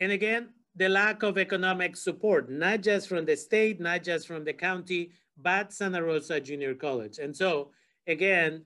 [0.00, 4.44] And again, the lack of economic support, not just from the state, not just from
[4.44, 7.18] the county, but Santa Rosa Junior College.
[7.18, 7.70] And so
[8.06, 8.64] again,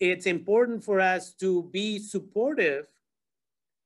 [0.00, 2.86] it's important for us to be supportive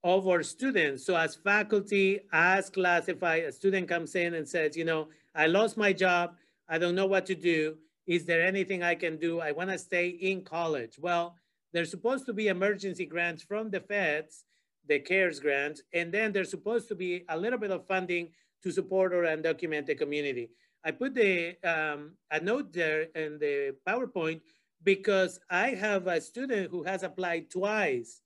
[0.03, 1.05] of our students.
[1.05, 5.77] So as faculty, as classified, a student comes in and says, you know, I lost
[5.77, 6.35] my job.
[6.69, 7.77] I don't know what to do.
[8.07, 9.41] Is there anything I can do?
[9.41, 10.99] I wanna stay in college.
[10.99, 11.37] Well,
[11.73, 14.45] there's supposed to be emergency grants from the feds
[14.89, 18.29] the CARES grants, and then there's supposed to be a little bit of funding
[18.63, 20.51] to support our undocumented community.
[20.85, 24.41] I put the um, a note there in the PowerPoint
[24.83, 28.23] because I have a student who has applied twice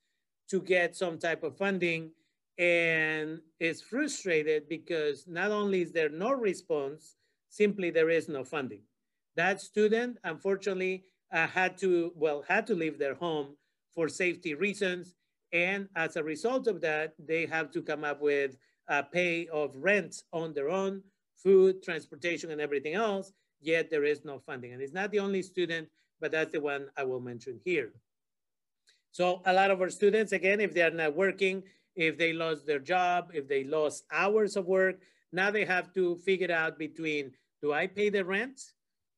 [0.51, 2.11] to get some type of funding
[2.61, 7.17] and is frustrated because not only is there no response,
[7.49, 8.83] simply there is no funding.
[9.35, 13.57] That student, unfortunately, uh, had to, well, had to leave their home
[13.95, 15.15] for safety reasons
[15.53, 18.57] and as a result of that, they have to come up with
[18.89, 21.03] a pay of rent on their own,
[21.37, 24.73] food, transportation, and everything else, yet there is no funding.
[24.73, 25.89] And it's not the only student,
[26.21, 27.93] but that's the one I will mention here.
[29.13, 31.65] So a lot of our students, again, if they are not working,
[31.97, 35.01] if they lost their job, if they lost hours of work,
[35.33, 38.61] now they have to figure out between, do I pay the rent?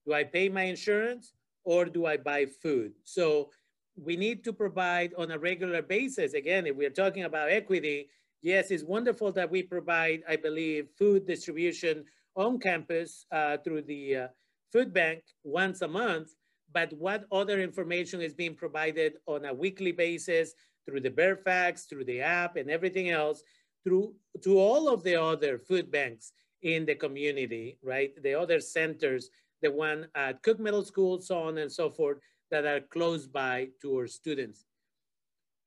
[0.07, 1.33] Do I pay my insurance?
[1.65, 2.93] Or do I buy food?
[3.05, 3.51] So
[3.97, 6.35] we need to provide on a regular basis.
[6.35, 8.09] Again, if we're talking about equity,
[8.41, 12.05] yes, it's wonderful that we provide, I believe, food distribution
[12.35, 14.29] on campus uh, through the uh,
[14.73, 16.35] food bank once a month,
[16.73, 20.55] but what other information is being provided on a weekly basis
[20.87, 23.43] through the Bear Facts, through the app and everything else,
[23.85, 28.11] through to all of the other food banks in the community, right?
[28.23, 29.31] The other centers,
[29.63, 32.19] the one at Cook Middle School, so on and so forth,
[32.51, 34.65] that are close by to our students.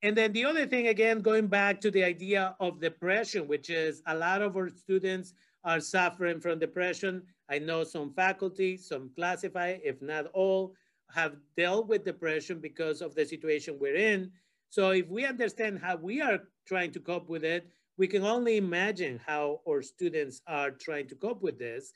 [0.02, 4.02] And then the other thing, again, going back to the idea of depression, which is
[4.06, 5.32] a lot of our students
[5.64, 7.22] are suffering from depression.
[7.50, 10.74] I know some faculty, some classify, if not all,
[11.12, 14.30] have dealt with depression because of the situation we're in.
[14.70, 18.58] So if we understand how we are trying to cope with it, we can only
[18.58, 21.94] imagine how our students are trying to cope with this.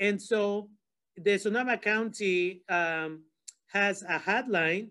[0.00, 0.70] And so
[1.16, 3.22] the Sonoma County um,
[3.68, 4.88] has a hotline,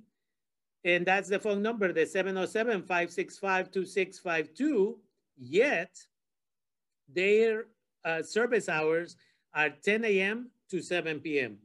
[0.83, 4.95] and that's the phone number, the 707-565-2652,
[5.37, 5.95] yet
[7.11, 7.65] their
[8.03, 9.15] uh, service hours
[9.53, 10.51] are 10 a.m.
[10.69, 11.57] to 7 p.m.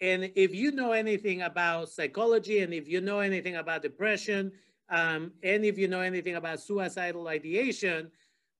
[0.00, 4.52] And if you know anything about psychology, and if you know anything about depression,
[4.88, 8.10] um, and if you know anything about suicidal ideation,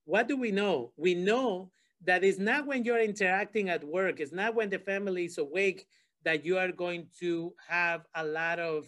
[0.05, 0.91] what do we know?
[0.97, 1.71] We know
[2.03, 5.87] that it's not when you're interacting at work, it's not when the family is awake
[6.23, 8.87] that you are going to have a lot of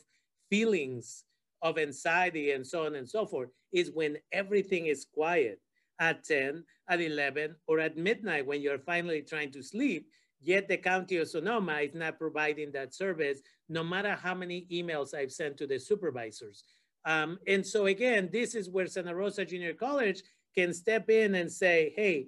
[0.49, 1.23] feelings
[1.61, 5.59] of anxiety and so on and so forth is when everything is quiet
[5.99, 10.07] at 10, at 11, or at midnight when you're finally trying to sleep.
[10.41, 15.15] Yet the county of Sonoma is not providing that service, no matter how many emails
[15.15, 16.63] I've sent to the supervisors.
[17.07, 20.21] Um, and so again, this is where Santa Rosa Junior College
[20.53, 22.27] can step in and say, hey,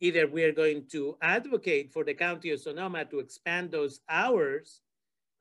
[0.00, 4.82] either we are going to advocate for the county of Sonoma to expand those hours,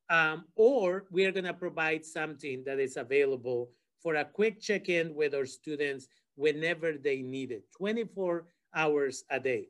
[0.09, 5.35] um, or we are gonna provide something that is available for a quick check-in with
[5.35, 9.67] our students whenever they need it, 24 hours a day.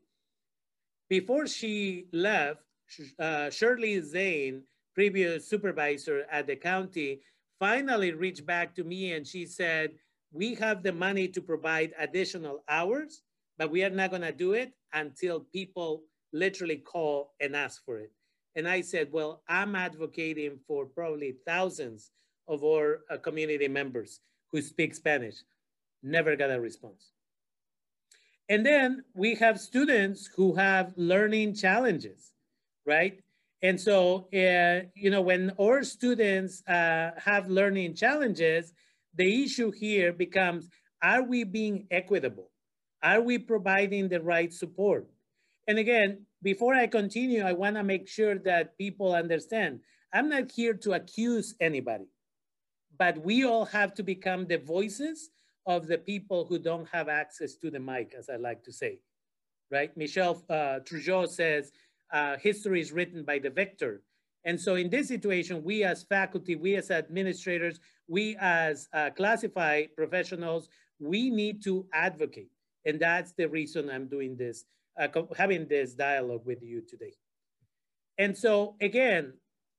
[1.08, 2.60] Before she left,
[3.18, 4.62] uh, Shirley Zane,
[4.94, 7.20] previous supervisor at the county,
[7.62, 9.92] finally reached back to me and she said,
[10.32, 13.22] we have the money to provide additional hours,
[13.56, 16.02] but we are not gonna do it until people
[16.32, 18.10] literally call and ask for it.
[18.56, 22.10] And I said, well, I'm advocating for probably thousands
[22.48, 24.18] of our uh, community members
[24.50, 25.36] who speak Spanish.
[26.02, 27.12] Never got a response.
[28.48, 32.32] And then we have students who have learning challenges,
[32.84, 33.20] right?
[33.62, 38.72] And so, uh, you know, when our students uh, have learning challenges,
[39.14, 40.68] the issue here becomes,
[41.00, 42.50] are we being equitable?
[43.02, 45.08] Are we providing the right support?
[45.68, 49.80] And again, before I continue, I wanna make sure that people understand,
[50.12, 52.06] I'm not here to accuse anybody,
[52.98, 55.30] but we all have to become the voices
[55.66, 58.98] of the people who don't have access to the mic, as I like to say,
[59.70, 59.96] right?
[59.96, 60.80] Michelle uh,
[61.26, 61.70] says,
[62.12, 64.02] uh, history is written by the victor.
[64.44, 69.90] And so in this situation, we as faculty, we as administrators, we as uh, classified
[69.96, 72.50] professionals, we need to advocate.
[72.84, 74.64] And that's the reason I'm doing this,
[75.00, 77.14] uh, having this dialogue with you today.
[78.18, 79.34] And so again,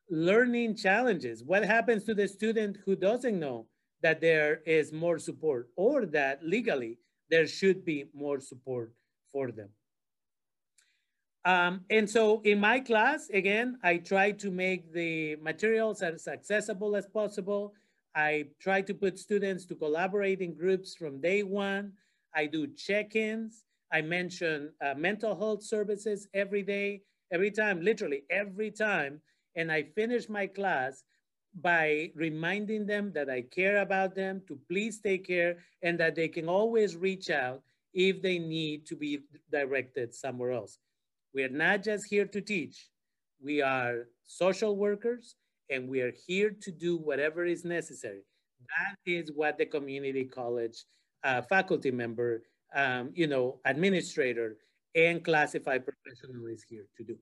[0.09, 1.43] learning challenges.
[1.43, 3.67] What happens to the student who doesn't know
[4.01, 8.93] that there is more support or that legally there should be more support
[9.31, 9.69] for them?
[11.45, 16.95] Um, and so in my class, again, I try to make the materials as accessible
[16.95, 17.73] as possible.
[18.15, 21.93] I try to put students to collaborate in groups from day one.
[22.33, 23.63] I do check-ins.
[23.91, 29.21] I mention uh, mental health services every day, every time, literally every time.
[29.55, 31.03] And I finish my class
[31.61, 36.27] by reminding them that I care about them, to please take care, and that they
[36.27, 37.61] can always reach out
[37.93, 39.19] if they need to be
[39.51, 40.79] directed somewhere else.
[41.33, 42.89] We are not just here to teach.
[43.41, 45.35] We are social workers
[45.69, 48.21] and we are here to do whatever is necessary.
[48.59, 50.85] That is what the community college
[51.23, 52.43] uh, faculty member,
[52.75, 54.57] um, you know, administrator
[54.95, 57.17] and classified professional is here to do.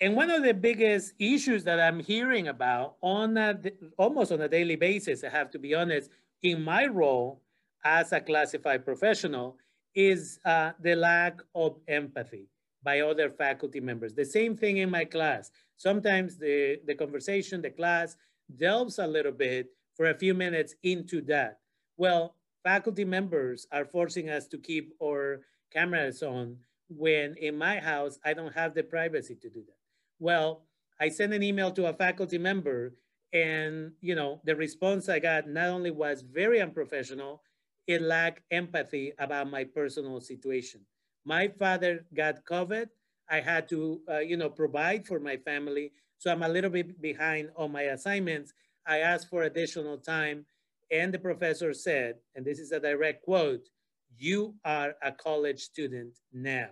[0.00, 3.58] And one of the biggest issues that I'm hearing about on a,
[3.98, 6.10] almost on a daily basis, I have to be honest,
[6.42, 7.42] in my role
[7.84, 9.56] as a classified professional
[9.94, 12.48] is uh, the lack of empathy
[12.82, 14.14] by other faculty members.
[14.14, 15.50] The same thing in my class.
[15.76, 18.16] Sometimes the, the conversation, the class
[18.56, 21.60] delves a little bit for a few minutes into that.
[21.96, 25.40] Well, faculty members are forcing us to keep our
[25.72, 26.58] cameras on
[26.88, 29.78] when in my house, I don't have the privacy to do that.
[30.18, 30.64] Well,
[31.00, 32.94] I sent an email to a faculty member
[33.32, 37.42] and you know the response I got not only was very unprofessional,
[37.86, 40.82] it lacked empathy about my personal situation.
[41.24, 42.88] My father got COVID.
[43.28, 45.92] I had to, uh, you know, provide for my family.
[46.18, 48.52] So I'm a little bit behind on my assignments.
[48.86, 50.46] I asked for additional time
[50.90, 53.68] and the professor said, and this is a direct quote,
[54.16, 56.68] you are a college student now.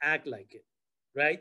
[0.00, 0.64] Act like it,
[1.16, 1.40] right?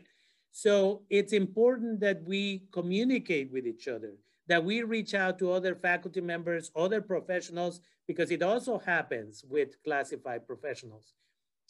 [0.51, 4.13] So it's important that we communicate with each other,
[4.47, 9.81] that we reach out to other faculty members, other professionals, because it also happens with
[9.83, 11.13] classified professionals.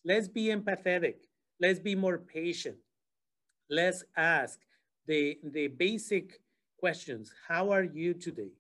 [0.04, 1.16] Let's be empathetic.
[1.60, 2.78] Let's be more patient.
[3.70, 4.60] Let's ask
[5.08, 6.42] the, the basic
[6.80, 7.32] questions.
[7.48, 8.52] How are you today?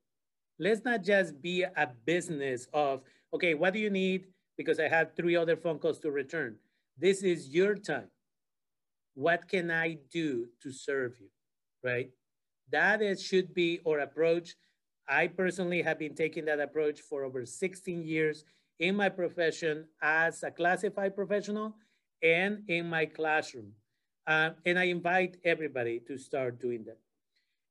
[0.59, 3.01] Let's not just be a business of,
[3.33, 4.25] okay, what do you need?
[4.57, 6.57] Because I have three other phone calls to return.
[6.97, 8.09] This is your time.
[9.15, 11.27] What can I do to serve you,
[11.83, 12.11] right?
[12.71, 14.55] That is, should be our approach.
[15.09, 18.45] I personally have been taking that approach for over 16 years
[18.81, 21.75] in my profession as a classified professional
[22.21, 23.71] and in my classroom.
[24.27, 26.97] Uh, and I invite everybody to start doing that.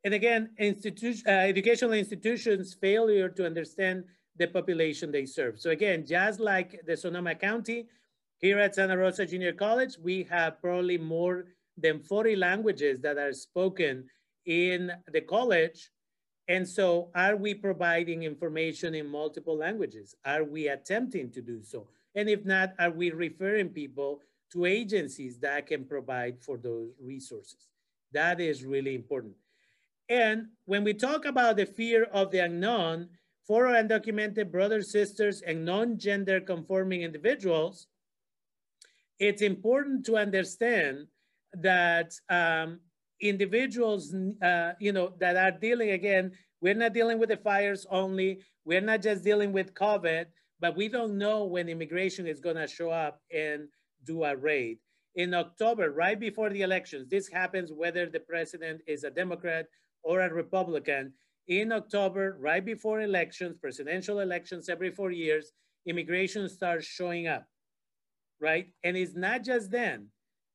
[0.05, 4.05] And again, institution, uh, educational institutions' failure to understand
[4.37, 5.61] the population they serve.
[5.61, 7.89] So again, just like the Sonoma County,
[8.39, 11.47] here at Santa Rosa Junior College, we have probably more
[11.77, 14.07] than 40 languages that are spoken
[14.47, 15.91] in the college
[16.51, 20.17] and so are we providing information in multiple languages?
[20.25, 21.87] Are we attempting to do so?
[22.17, 24.21] And if not, are we referring people
[24.53, 27.69] to agencies that can provide for those resources?
[28.13, 29.35] That is really important.
[30.09, 33.11] And when we talk about the fear of the unknown,
[33.47, 37.87] for undocumented brothers, sisters, and non-gender conforming individuals,
[39.21, 41.07] it's important to understand
[41.53, 42.81] that um,
[43.21, 48.41] individuals, uh, you know, that are dealing again, we're not dealing with the fires only.
[48.65, 50.27] We're not just dealing with COVID,
[50.61, 53.69] but we don't know when immigration is going to show up and
[54.05, 54.79] do a raid.
[55.17, 59.67] In October, right before the elections, this happens whether the president is a Democrat
[60.03, 61.13] or a Republican.
[61.49, 65.53] In October, right before elections, presidential elections every four years,
[65.87, 67.47] immigration starts showing up,
[68.41, 68.69] right?
[68.85, 70.09] And it's not just then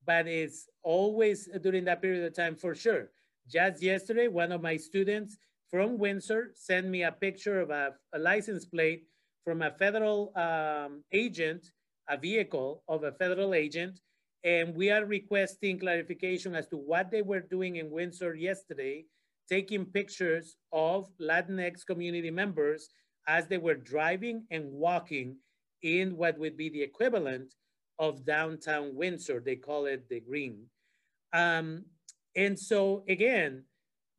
[0.06, 3.10] but it's always during that period of time for sure.
[3.47, 5.38] Just yesterday, one of my students
[5.70, 9.06] from Windsor sent me a picture of a, a license plate
[9.43, 11.72] from a federal um, agent,
[12.10, 13.99] a vehicle of a federal agent,
[14.43, 19.06] and we are requesting clarification as to what they were doing in Windsor yesterday,
[19.49, 22.89] taking pictures of Latinx community members
[23.28, 25.38] as they were driving and walking
[25.82, 27.53] in what would be the equivalent
[28.00, 29.41] of downtown Windsor.
[29.43, 30.66] They call it the green.
[31.34, 31.86] Um,
[32.36, 33.64] and so again,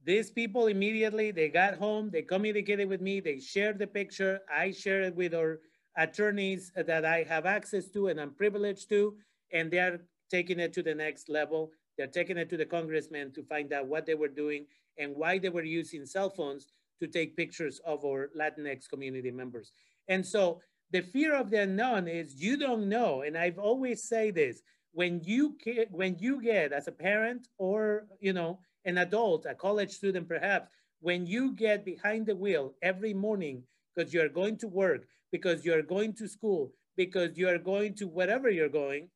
[0.05, 4.41] these people immediately, they got home, they communicated with me, they shared the picture.
[4.53, 5.61] I shared it with our
[5.97, 9.16] attorneys that I have access to and I'm privileged to,
[9.53, 10.01] and they're
[10.31, 11.72] taking it to the next level.
[11.99, 14.66] They're taking it to the congressman to find out what they were doing
[14.99, 16.68] and why they were using cell phones
[17.01, 19.72] to take pictures of our Latinx community members.
[20.09, 20.61] And so
[20.91, 23.22] the fear of the unknown is you don't know.
[23.22, 24.62] And I've always say this,
[24.93, 25.57] when you,
[25.91, 30.70] when you get as a parent or, you know, an adult, a college student perhaps,
[31.01, 33.62] when you get behind the wheel every morning
[33.95, 38.49] because you're going to work, because you're going to school, because you're going to wherever
[38.49, 39.09] you're going,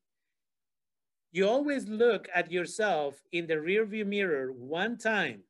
[1.31, 5.41] you always look at yourself in the rearview mirror one time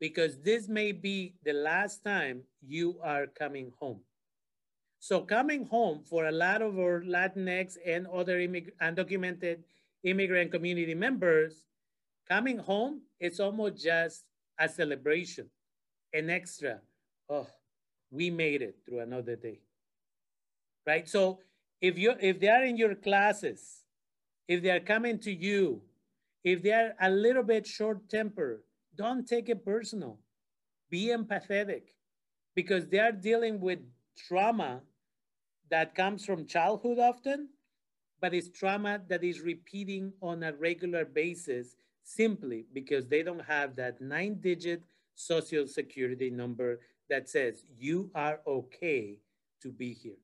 [0.00, 4.00] because this may be the last time you are coming home.
[5.00, 9.64] So coming home for a lot of our Latinx and other immig undocumented
[10.04, 11.64] immigrant community members,
[12.28, 14.24] coming home, it's almost just
[14.58, 15.48] a celebration,
[16.12, 16.80] an extra.
[17.30, 17.46] Oh,
[18.10, 19.60] we made it through another day,
[20.86, 21.08] right?
[21.08, 21.40] So
[21.80, 23.84] if you if they are in your classes,
[24.48, 25.80] if they are coming to you,
[26.44, 28.60] if they are a little bit short tempered,
[28.94, 30.18] don't take it personal.
[30.90, 31.84] Be empathetic
[32.54, 33.78] because they are dealing with
[34.28, 34.82] trauma
[35.70, 37.48] that comes from childhood often,
[38.20, 43.76] but it's trauma that is repeating on a regular basis simply because they don't have
[43.76, 44.82] that nine digit
[45.14, 49.18] social security number that says you are okay
[49.62, 50.18] to be here.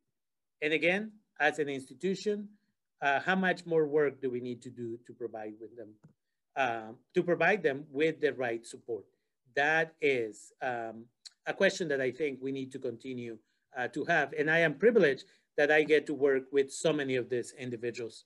[0.62, 2.49] And again, as an institution,
[3.03, 5.90] uh, how much more work do we need to do to provide with them,
[6.57, 9.05] uh, to provide them with the right support?
[9.55, 11.05] That is um,
[11.47, 13.38] a question that I think we need to continue
[13.77, 14.33] uh, to have.
[14.39, 15.24] And I am privileged
[15.57, 18.24] that I get to work with so many of these individuals.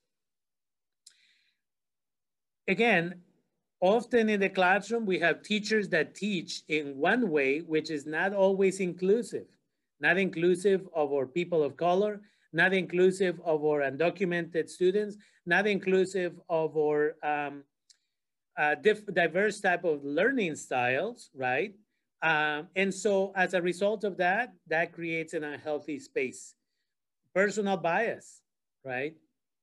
[2.68, 3.20] Again,
[3.80, 8.32] often in the classroom, we have teachers that teach in one way, which is not
[8.32, 9.46] always inclusive,
[10.00, 12.20] not inclusive of our people of color,
[12.52, 17.64] not inclusive of our undocumented students, not inclusive of our um,
[18.58, 21.74] uh, diverse type of learning styles, right?
[22.22, 26.54] Um, and so as a result of that, that creates an unhealthy space.
[27.34, 28.42] Personal bias,
[28.84, 29.14] right?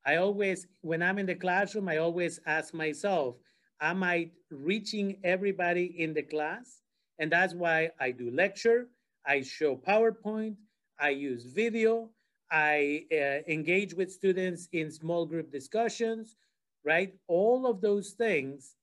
[0.06, 3.36] I always, when I'm in the classroom, I always ask myself,
[3.82, 6.82] am I reaching everybody in the class?
[7.20, 8.88] And that's why I do lecture,
[9.26, 10.56] I show PowerPoint,
[11.00, 12.10] I use video,
[12.50, 16.38] I uh, engage with students in small group discussions,
[16.86, 17.14] right?
[17.28, 18.76] All of those things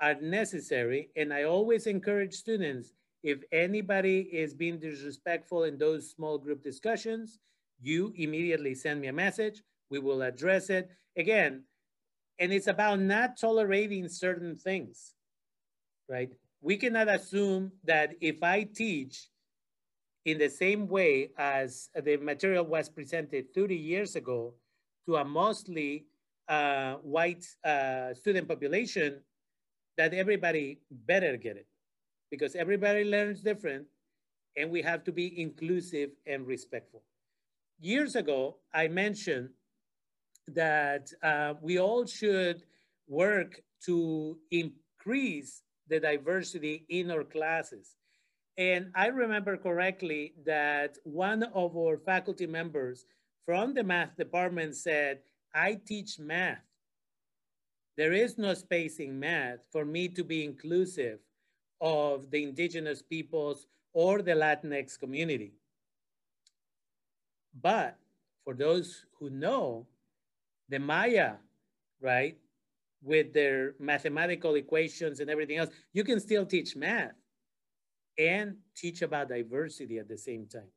[0.00, 1.10] are necessary.
[1.16, 7.38] And I always encourage students if anybody is being disrespectful in those small group discussions,
[7.80, 9.62] you immediately send me a message.
[9.90, 10.90] We will address it.
[11.16, 11.64] Again,
[12.38, 15.14] and it's about not tolerating certain things,
[16.08, 16.32] right?
[16.62, 19.28] We cannot assume that if I teach
[20.24, 24.54] in the same way as the material was presented 30 years ago
[25.06, 26.06] to a mostly
[26.48, 29.20] uh, white uh, student population,
[29.96, 31.66] that everybody better get it
[32.30, 33.86] because everybody learns different
[34.56, 37.02] and we have to be inclusive and respectful.
[37.80, 39.50] Years ago, I mentioned
[40.48, 42.62] that uh, we all should
[43.08, 47.96] work to increase the diversity in our classes.
[48.58, 53.06] And I remember correctly that one of our faculty members
[53.46, 55.20] from the math department said,
[55.54, 56.62] I teach math.
[57.96, 61.18] There is no space in math for me to be inclusive
[61.80, 65.52] of the indigenous peoples or the Latinx community.
[67.60, 67.96] But
[68.44, 69.86] for those who know,
[70.68, 71.34] the Maya,
[72.00, 72.36] right,
[73.02, 77.14] with their mathematical equations and everything else, you can still teach math
[78.18, 80.70] and teach about diversity at the same time,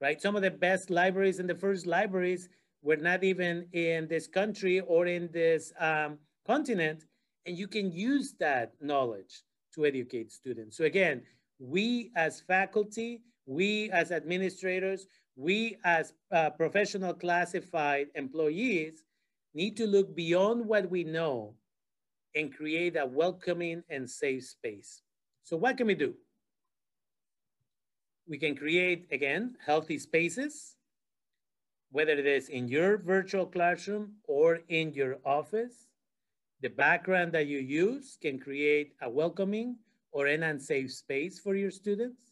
[0.00, 0.20] right?
[0.20, 2.48] Some of the best libraries and the first libraries
[2.82, 7.04] were not even in this country or in this um, continent,
[7.46, 9.42] and you can use that knowledge
[9.74, 10.76] to educate students.
[10.76, 11.22] So again,
[11.58, 15.06] we as faculty, we as administrators,
[15.36, 19.04] we as uh, professional classified employees
[19.54, 21.54] need to look beyond what we know
[22.34, 25.02] and create a welcoming and safe space.
[25.44, 26.14] So what can we do?
[28.28, 30.76] We can create, again, healthy spaces,
[31.90, 35.88] whether it is in your virtual classroom or in your office.
[36.62, 39.76] The background that you use can create a welcoming
[40.12, 42.30] or an unsafe space for your students.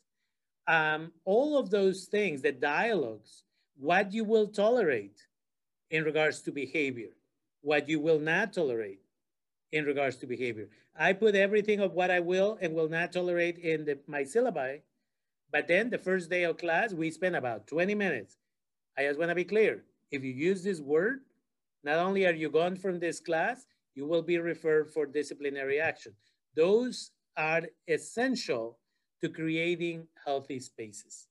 [0.68, 3.42] Um, all of those things, the dialogues,
[3.76, 5.18] what you will tolerate
[5.90, 7.08] in regards to behavior,
[7.62, 9.00] what you will not tolerate
[9.72, 10.68] in regards to behavior.
[10.96, 14.82] I put everything of what I will and will not tolerate in the, my syllabi,
[15.50, 18.36] but then the first day of class, we spend about 20 minutes.
[18.96, 21.22] I just wanna be clear, if you use this word,
[21.82, 26.12] not only are you gone from this class, you will be referred for disciplinary action.
[26.54, 28.78] Those are essential
[29.20, 31.28] to creating healthy spaces.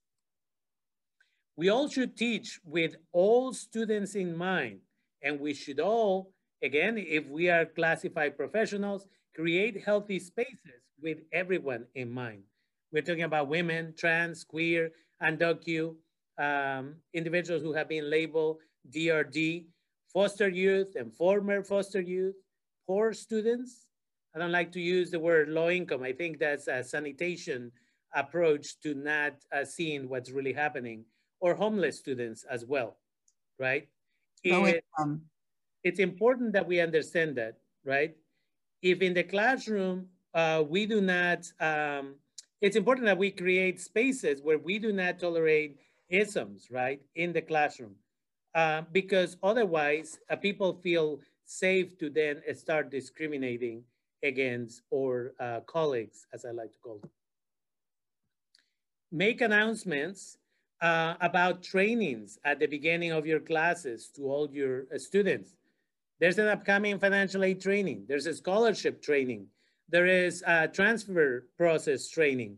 [1.55, 4.80] We all should teach with all students in mind,
[5.22, 6.32] and we should all,
[6.64, 9.05] again, if we are classified professionals,
[9.36, 12.43] create healthy spaces with everyone in mind.
[12.91, 14.91] We're talking about women, trans, queer,
[15.22, 15.95] undocu,
[16.38, 19.66] um, individuals who have been labeled DRD,
[20.12, 22.36] foster youth and former foster youth,
[22.90, 23.86] poor students.
[24.36, 26.02] I don't like to use the word low income.
[26.02, 27.72] I think that's a sanitation
[28.16, 31.06] approach to not uh, seeing what's really happening
[31.40, 32.98] or homeless students as well,
[33.60, 33.88] right?
[34.44, 34.84] It,
[35.84, 38.16] it's important that we understand that, right?
[38.82, 42.16] If in the classroom, uh, we do not, um,
[42.60, 45.78] it's important that we create spaces where we do not tolerate
[46.10, 47.94] isms, right, in the classroom.
[48.56, 51.20] Uh, because otherwise, uh, people feel
[51.50, 53.84] safe to then start discriminating
[54.22, 57.10] against or uh, colleagues, as I like to call them.
[59.12, 60.38] Make announcements
[60.82, 65.56] uh, about trainings at the beginning of your classes to all your uh, students.
[66.20, 68.06] There's an upcoming financial aid training.
[68.08, 69.47] There's a scholarship training.
[69.89, 72.58] There is a transfer process training.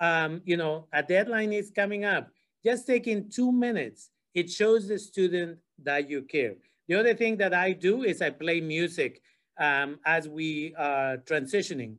[0.00, 2.30] Um, you know, a deadline is coming up.
[2.64, 6.56] Just taking two minutes, it shows the student that you care.
[6.88, 9.22] The other thing that I do is I play music
[9.58, 11.96] um, as we are transitioning.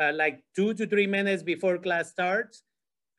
[0.00, 2.62] Uh, like two to three minutes before class starts,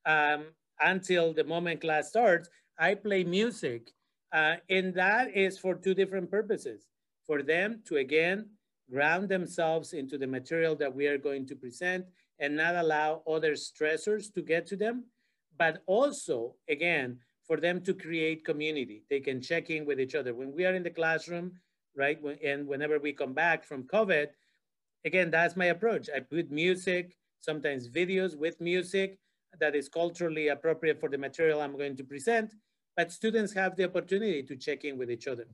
[0.05, 0.45] um,
[0.81, 3.91] until the moment class starts, I play music.
[4.33, 6.87] Uh, and that is for two different purposes.
[7.25, 8.49] For them to, again,
[8.91, 12.05] ground themselves into the material that we are going to present
[12.39, 15.05] and not allow other stressors to get to them.
[15.57, 19.03] But also, again, for them to create community.
[19.09, 20.33] They can check in with each other.
[20.33, 21.53] When we are in the classroom,
[21.95, 24.27] right, and whenever we come back from COVID,
[25.05, 26.09] again, that's my approach.
[26.15, 29.19] I put music, sometimes videos with music,
[29.59, 32.53] that is culturally appropriate for the material I'm going to present,
[32.97, 35.45] but students have the opportunity to check in with each other.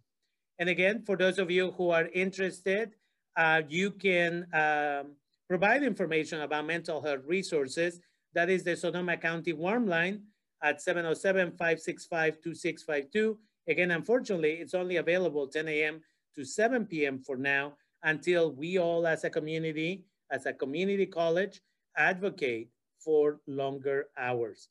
[0.60, 2.96] And again, for those of you who are interested,
[3.36, 5.16] uh, you can um,
[5.48, 8.00] provide information about mental health resources.
[8.34, 10.24] That is the Sonoma County Warm Line
[10.62, 13.38] at 707-565-2652.
[13.68, 16.02] Again, unfortunately, it's only available 10 a.m.
[16.36, 17.20] to 7 p.m.
[17.20, 21.62] for now until we all as a community, as a community college,
[21.98, 24.70] advocate for longer hours.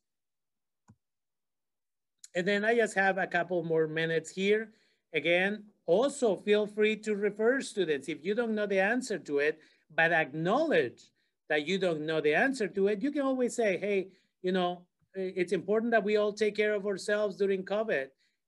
[2.34, 4.70] And then I just have a couple more minutes here.
[5.12, 8.08] Again, also feel free to refer students.
[8.08, 9.58] If you don't know the answer to it,
[9.94, 11.02] but acknowledge
[11.48, 14.08] that you don't know the answer to it, you can always say, hey,
[14.42, 18.06] you know, it's important that we all take care of ourselves during COVID.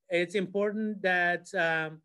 [0.08, 2.00] It's important that, um,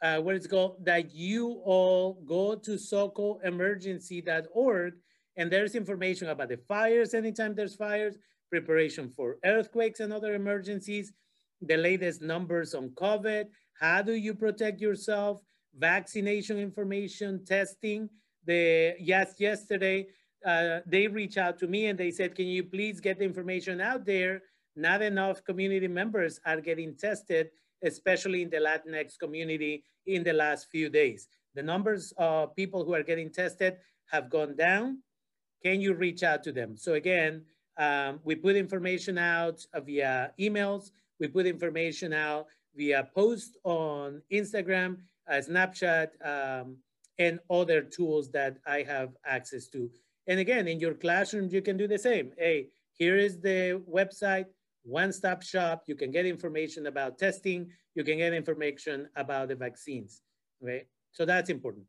[0.00, 4.94] uh, what it's called, that you all go to socoemergency.org
[5.36, 8.16] and there's information about the fires anytime there's fires,
[8.50, 11.12] preparation for earthquakes and other emergencies,
[11.62, 13.46] the latest numbers on COVID,
[13.78, 15.40] how do you protect yourself,
[15.76, 18.08] vaccination information, testing.
[18.44, 20.06] The yes, yesterday,
[20.44, 23.80] uh, they reached out to me and they said, can you please get the information
[23.80, 24.42] out there?
[24.76, 27.50] Not enough community members are getting tested,
[27.82, 31.28] especially in the Latinx community in the last few days.
[31.54, 33.78] The numbers of people who are getting tested
[34.10, 34.98] have gone down
[35.62, 36.76] can you reach out to them?
[36.76, 37.42] So again,
[37.78, 44.98] um, we put information out via emails, we put information out via post on Instagram,
[45.28, 46.76] uh, Snapchat, um,
[47.18, 49.90] and other tools that I have access to.
[50.28, 52.32] And again, in your classroom, you can do the same.
[52.36, 54.44] Hey, here is the website,
[54.84, 55.84] one-stop shop.
[55.86, 57.70] You can get information about testing.
[57.94, 60.20] You can get information about the vaccines,
[60.60, 60.86] right?
[61.12, 61.86] So that's important.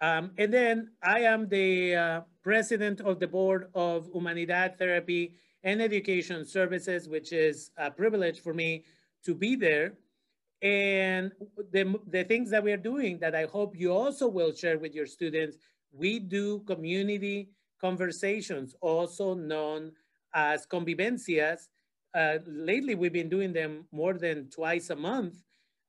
[0.00, 5.80] Um, and then I am the uh, president of the board of Humanidad Therapy and
[5.80, 8.84] Education Services, which is a privilege for me
[9.24, 9.92] to be there.
[10.62, 11.32] And
[11.72, 15.06] the, the things that we're doing that I hope you also will share with your
[15.06, 15.56] students,
[15.92, 17.50] we do community
[17.80, 19.92] conversations, also known
[20.34, 21.68] as convivencias.
[22.14, 25.34] Uh, lately, we've been doing them more than twice a month.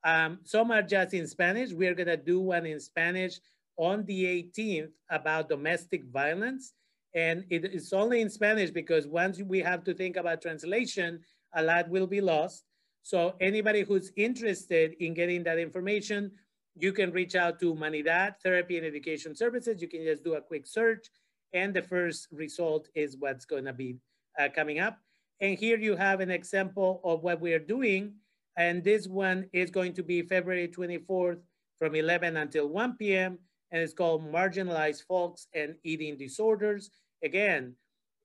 [0.03, 1.71] Um, some are just in Spanish.
[1.71, 3.39] We're gonna do one in Spanish
[3.77, 6.73] on the 18th about domestic violence.
[7.13, 11.19] And it is only in Spanish because once we have to think about translation,
[11.53, 12.63] a lot will be lost.
[13.03, 16.31] So anybody who's interested in getting that information,
[16.75, 19.81] you can reach out to Humanidad Therapy and Education Services.
[19.81, 21.07] You can just do a quick search
[21.53, 23.97] and the first result is what's gonna be
[24.39, 24.97] uh, coming up.
[25.39, 28.13] And here you have an example of what we are doing.
[28.57, 31.39] And this one is going to be February 24th
[31.79, 33.39] from 11 until 1 p.m.
[33.71, 36.91] And it's called Marginalized Folks and Eating Disorders.
[37.23, 37.73] Again,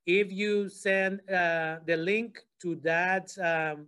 [0.05, 3.87] if you send uh, the link to that um,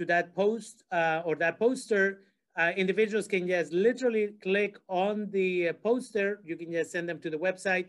[0.00, 2.20] to that post uh, or that poster,
[2.56, 6.40] uh, individuals can just literally click on the uh, poster.
[6.42, 7.86] You can just send them to the website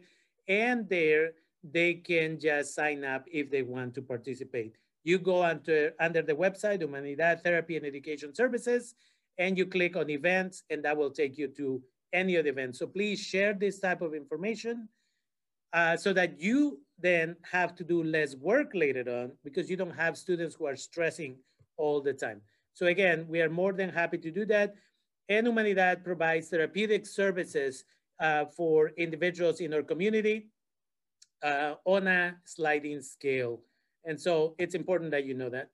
[0.49, 1.31] and there
[1.63, 4.75] they can just sign up if they want to participate.
[5.05, 8.93] You go under, under the website, Humanidad Therapy and Education Services,
[9.37, 11.81] and you click on events and that will take you to
[12.11, 12.79] any of the events.
[12.79, 14.89] So please share this type of information
[15.71, 19.95] uh, so that you then have to do less work later on because you don't
[19.95, 21.37] have students who are stressing
[21.77, 22.41] all the time.
[22.73, 24.75] So again, we are more than happy to do that.
[25.29, 27.83] And Humanidad provides therapeutic services
[28.19, 30.47] uh, for individuals in our community
[31.43, 33.61] uh, on a sliding scale.
[34.05, 35.69] And so it's important that you know that.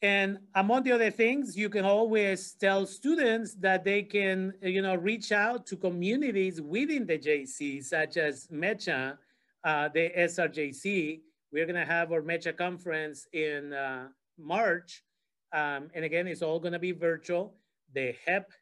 [0.00, 4.94] And among the other things, you can always tell students that they can, you know,
[4.94, 9.18] reach out to communities within the JC, such as MECHA,
[9.64, 11.20] uh, the SRJC.
[11.52, 15.02] We're gonna have our MECHA conference in uh, March.
[15.52, 17.54] Um, and again, it's all gonna be virtual.
[17.94, 18.52] The HEP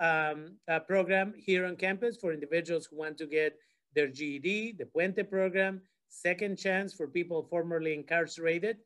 [0.00, 3.56] um, uh, program here on campus for individuals who want to get
[3.94, 8.76] their GED, the Puente program, second chance for people formerly incarcerated,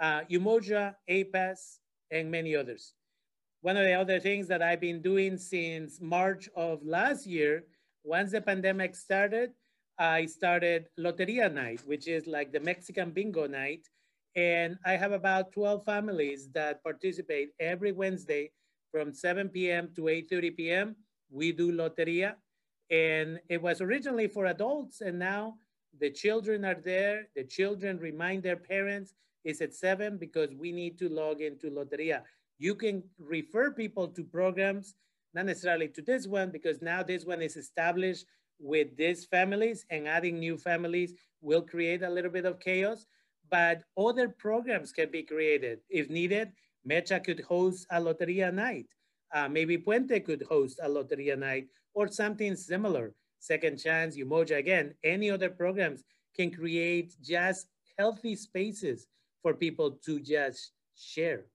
[0.00, 2.94] uh, Umoja, APAS, and many others.
[3.60, 7.64] One of the other things that I've been doing since March of last year,
[8.04, 9.50] once the pandemic started,
[10.02, 13.88] I started Loteria Night, which is like the Mexican bingo night.
[14.34, 18.50] And I have about 12 families that participate every Wednesday
[18.90, 19.90] from 7 p.m.
[19.94, 20.96] to 8.30 p.m.
[21.30, 22.34] We do Loteria.
[22.90, 25.54] And it was originally for adults and now
[26.00, 27.28] the children are there.
[27.36, 32.22] The children remind their parents it's at seven because we need to log into Loteria.
[32.58, 34.96] You can refer people to programs,
[35.32, 38.26] not necessarily to this one because now this one is established
[38.62, 43.06] with these families and adding new families will create a little bit of chaos,
[43.50, 45.80] but other programs can be created.
[45.90, 46.52] If needed,
[46.88, 48.86] Mecha could host a Loteria night.
[49.34, 53.12] Uh, maybe Puente could host a Loteria night or something similar.
[53.40, 56.04] Second Chance, Umoja, again, any other programs
[56.36, 57.66] can create just
[57.98, 59.06] healthy spaces
[59.42, 61.46] for people to just share.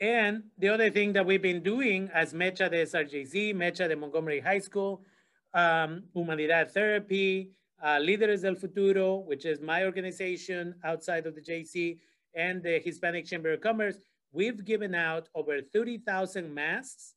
[0.00, 4.40] And the other thing that we've been doing as Mecha de SRJC, Mecha de Montgomery
[4.40, 5.02] High School,
[5.54, 7.50] um, Humanidad Therapy,
[7.82, 11.98] uh, Líderes del Futuro, which is my organization outside of the JC,
[12.34, 13.96] and the Hispanic Chamber of Commerce,
[14.32, 17.14] we've given out over 30,000 masks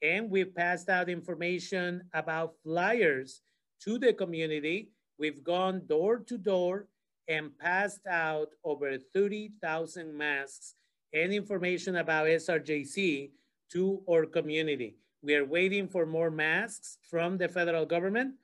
[0.00, 3.42] and we've passed out information about flyers
[3.84, 4.88] to the community.
[5.18, 6.88] We've gone door to door
[7.28, 10.74] and passed out over 30,000 masks
[11.12, 13.30] and information about SRJC
[13.70, 14.96] to our community.
[15.22, 18.34] We are waiting for more masks from the federal government.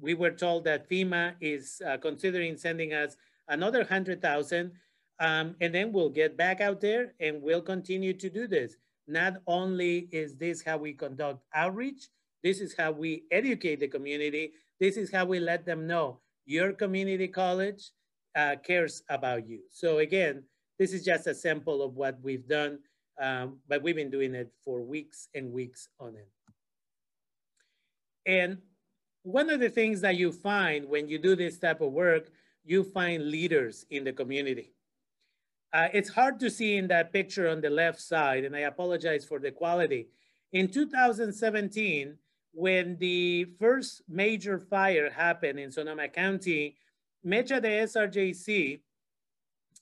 [0.00, 3.16] We were told that FEMA is uh, considering sending us
[3.48, 4.72] another 100,000
[5.20, 8.76] um, and then we'll get back out there and we'll continue to do this.
[9.06, 12.08] Not only is this how we conduct outreach,
[12.42, 14.52] this is how we educate the community.
[14.78, 17.90] This is how we let them know your community college
[18.34, 19.60] uh, cares about you.
[19.70, 20.44] So again,
[20.80, 22.78] this is just a sample of what we've done,
[23.20, 26.26] um, but we've been doing it for weeks and weeks on end.
[28.24, 28.58] And
[29.22, 32.30] one of the things that you find when you do this type of work,
[32.64, 34.72] you find leaders in the community.
[35.70, 39.26] Uh, it's hard to see in that picture on the left side, and I apologize
[39.26, 40.08] for the quality.
[40.54, 42.16] In 2017,
[42.52, 46.78] when the first major fire happened in Sonoma County,
[47.24, 48.80] Mecha de SRJC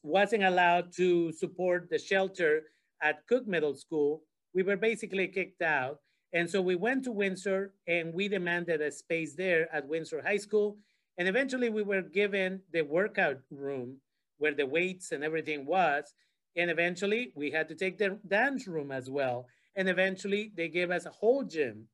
[0.09, 2.65] wasn't allowed to support the shelter
[3.03, 4.23] at Cook Middle School.
[4.55, 5.99] We were basically kicked out.
[6.33, 10.37] And so we went to Windsor and we demanded a space there at Windsor High
[10.37, 10.79] School.
[11.17, 13.99] And eventually we were given the workout room
[14.39, 16.13] where the weights and everything was.
[16.57, 19.47] And eventually we had to take the dance room as well.
[19.77, 21.87] And eventually they gave us a whole gym.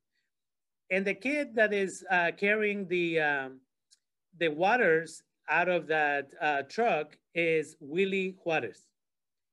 [0.91, 3.59] And the kid that is uh, carrying the, um,
[4.37, 8.87] the waters out of that uh, truck is Willie Juarez.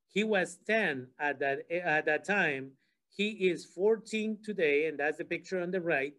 [0.08, 2.72] He was 10 at that, at that time.
[3.08, 6.14] He is 14 today, and that's the picture on the right.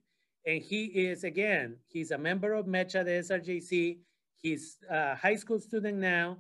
[0.45, 3.97] And he is, again, he's a member of MECHA, the SRJC.
[4.41, 6.39] He's a high school student now,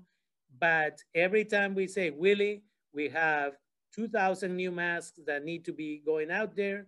[0.59, 2.63] but every time we say Willie,
[2.93, 3.53] we have
[3.95, 6.87] 2,000 new masks that need to be going out there.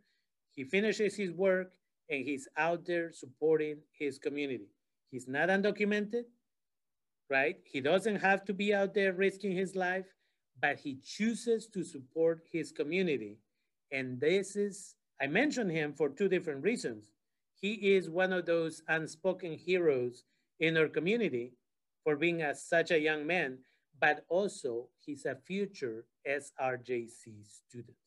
[0.55, 1.71] He finishes his work
[2.09, 4.67] and he's out there supporting his community.
[5.11, 6.23] He's not undocumented,
[7.29, 7.57] right?
[7.63, 10.05] He doesn't have to be out there risking his life,
[10.61, 13.39] but he chooses to support his community.
[13.91, 17.11] And this is, I mentioned him for two different reasons.
[17.59, 20.23] He is one of those unspoken heroes
[20.59, 21.53] in our community
[22.03, 23.57] for being a, such a young man,
[23.99, 27.97] but also he's a future SRJC student.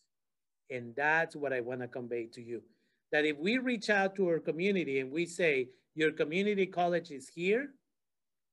[0.70, 2.62] And that's what I wanna convey to you.
[3.10, 7.28] That if we reach out to our community and we say, your community college is
[7.28, 7.70] here,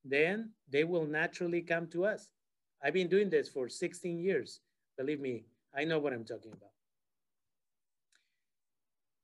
[0.06, 2.30] then they will naturally come to us.
[2.84, 4.60] I've been doing this for 16 years.
[4.98, 5.44] Believe me,
[5.76, 6.70] I know what I'm talking about.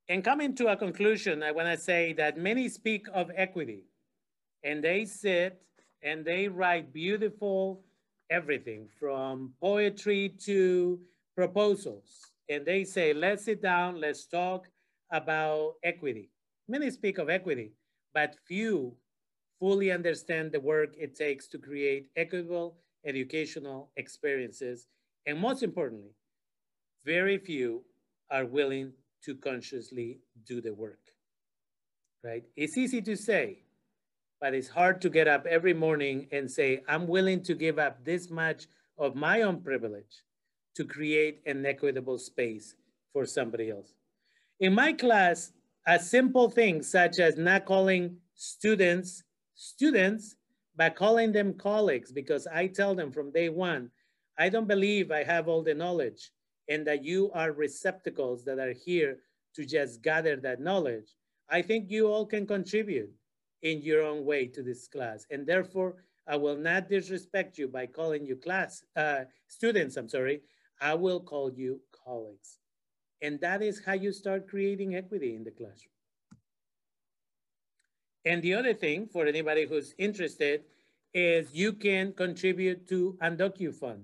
[0.09, 3.85] And coming to a conclusion, I wanna say that many speak of equity
[4.63, 5.61] and they sit
[6.03, 7.83] and they write beautiful
[8.29, 10.99] everything from poetry to
[11.35, 12.31] proposals.
[12.49, 14.67] And they say, let's sit down, let's talk
[15.11, 16.29] about equity.
[16.67, 17.73] Many speak of equity,
[18.13, 18.95] but few
[19.61, 24.87] fully understand the work it takes to create equitable educational experiences.
[25.27, 26.15] And most importantly,
[27.05, 27.83] very few
[28.31, 28.91] are willing
[29.23, 30.99] to consciously do the work,
[32.23, 32.43] right?
[32.55, 33.59] It's easy to say,
[34.39, 38.03] but it's hard to get up every morning and say, I'm willing to give up
[38.03, 38.65] this much
[38.97, 40.23] of my own privilege
[40.75, 42.73] to create an equitable space
[43.13, 43.93] for somebody else.
[44.59, 45.51] In my class,
[45.87, 49.23] a simple thing such as not calling students
[49.61, 50.35] students,
[50.75, 53.91] by calling them colleagues because I tell them from day one,
[54.39, 56.31] I don't believe I have all the knowledge
[56.67, 59.19] and that you are receptacles that are here
[59.53, 61.09] to just gather that knowledge.
[61.49, 63.11] I think you all can contribute
[63.61, 65.27] in your own way to this class.
[65.29, 65.97] And therefore,
[66.27, 70.41] I will not disrespect you by calling you class, uh, students, I'm sorry.
[70.79, 72.57] I will call you colleagues.
[73.21, 76.00] And that is how you start creating equity in the classroom.
[78.25, 80.63] And the other thing for anybody who's interested
[81.13, 84.03] is you can contribute to UndocuFund.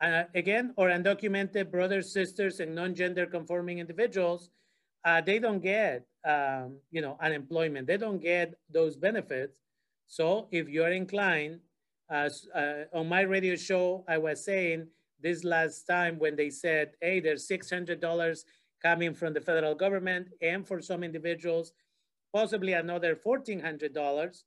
[0.00, 4.50] Uh, again, or undocumented brothers, sisters, and non-gender conforming individuals,
[5.04, 7.86] uh, they don't get um, you know, unemployment.
[7.86, 9.58] They don't get those benefits.
[10.06, 11.60] So if you're inclined,
[12.10, 14.88] uh, uh, on my radio show, I was saying
[15.20, 18.44] this last time when they said, hey, there's $600
[18.82, 21.72] coming from the federal government and for some individuals,
[22.34, 24.42] possibly another $1,400.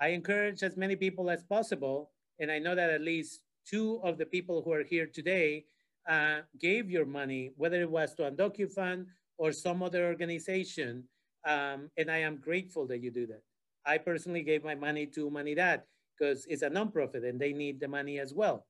[0.00, 4.16] I encourage as many people as possible, and I know that at least two of
[4.16, 5.64] the people who are here today
[6.08, 9.06] uh, gave your money, whether it was to UndocuFund
[9.38, 11.02] or some other organization.
[11.44, 13.42] Um, and I am grateful that you do that.
[13.84, 15.82] I personally gave my money to Humanidad
[16.16, 18.66] because it's a nonprofit and they need the money as well,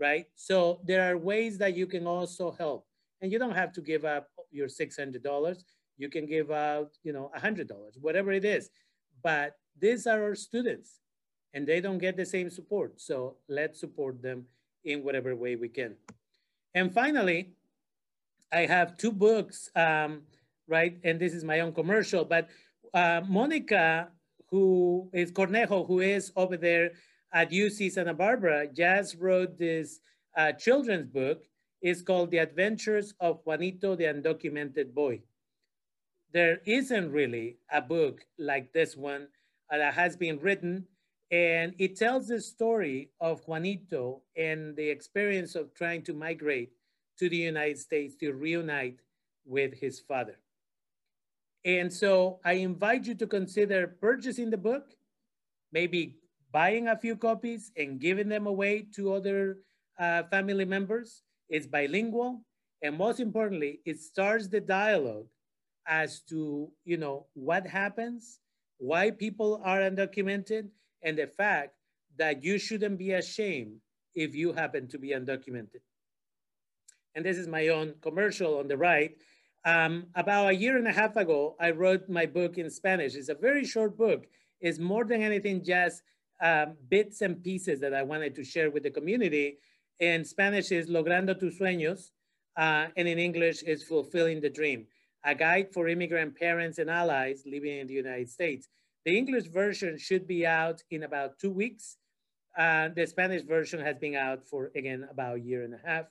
[0.00, 0.26] right?
[0.34, 2.86] So there are ways that you can also help.
[3.20, 5.64] And you don't have to give up your $600.
[6.00, 7.68] You can give out, you know, $100,
[8.00, 8.70] whatever it is.
[9.22, 11.00] But these are our students
[11.52, 12.98] and they don't get the same support.
[12.98, 14.46] So let's support them
[14.82, 15.96] in whatever way we can.
[16.74, 17.52] And finally,
[18.50, 20.22] I have two books, um,
[20.66, 20.98] right?
[21.04, 22.48] And this is my own commercial, but
[22.94, 24.08] uh, Monica,
[24.48, 26.92] who is Cornejo, who is over there
[27.34, 30.00] at UC Santa Barbara, just wrote this
[30.34, 31.42] uh, children's book.
[31.82, 35.20] It's called The Adventures of Juanito, the Undocumented Boy.
[36.32, 39.28] There isn't really a book like this one
[39.72, 40.86] uh, that has been written,
[41.30, 46.72] and it tells the story of Juanito and the experience of trying to migrate
[47.18, 49.00] to the United States to reunite
[49.44, 50.38] with his father.
[51.64, 54.94] And so I invite you to consider purchasing the book,
[55.72, 56.16] maybe
[56.52, 59.58] buying a few copies and giving them away to other
[59.98, 61.22] uh, family members.
[61.48, 62.42] It's bilingual.
[62.82, 65.26] And most importantly, it starts the dialogue
[65.86, 68.40] as to, you know, what happens,
[68.78, 70.68] why people are undocumented,
[71.02, 71.74] and the fact
[72.16, 73.80] that you shouldn't be ashamed
[74.14, 75.80] if you happen to be undocumented
[77.14, 79.16] and this is my own commercial on the right.
[79.64, 83.14] Um, about a year and a half ago, I wrote my book in Spanish.
[83.14, 84.26] It's a very short book.
[84.60, 86.02] It's more than anything just
[86.40, 89.58] um, bits and pieces that I wanted to share with the community.
[89.98, 92.10] In Spanish is Logrando tus sueños,
[92.56, 94.86] uh, and in English is Fulfilling the Dream,
[95.24, 98.68] a guide for immigrant parents and allies living in the United States.
[99.04, 101.96] The English version should be out in about two weeks.
[102.56, 106.06] Uh, the Spanish version has been out for, again, about a year and a half.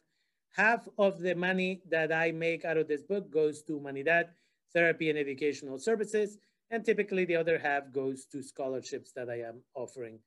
[0.55, 4.29] Half of the money that I make out of this book goes to Humanidad,
[4.73, 6.37] therapy and educational services,
[6.71, 10.19] and typically the other half goes to scholarships that I am offering.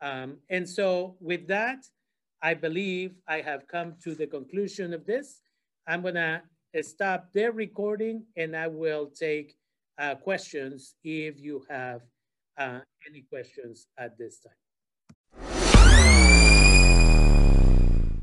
[0.00, 1.84] Um, and so with that,
[2.42, 5.40] I believe I have come to the conclusion of this.
[5.86, 6.42] I'm gonna
[6.82, 9.56] stop their recording and I will take
[9.98, 12.02] uh, questions if you have
[12.58, 14.65] uh, any questions at this time.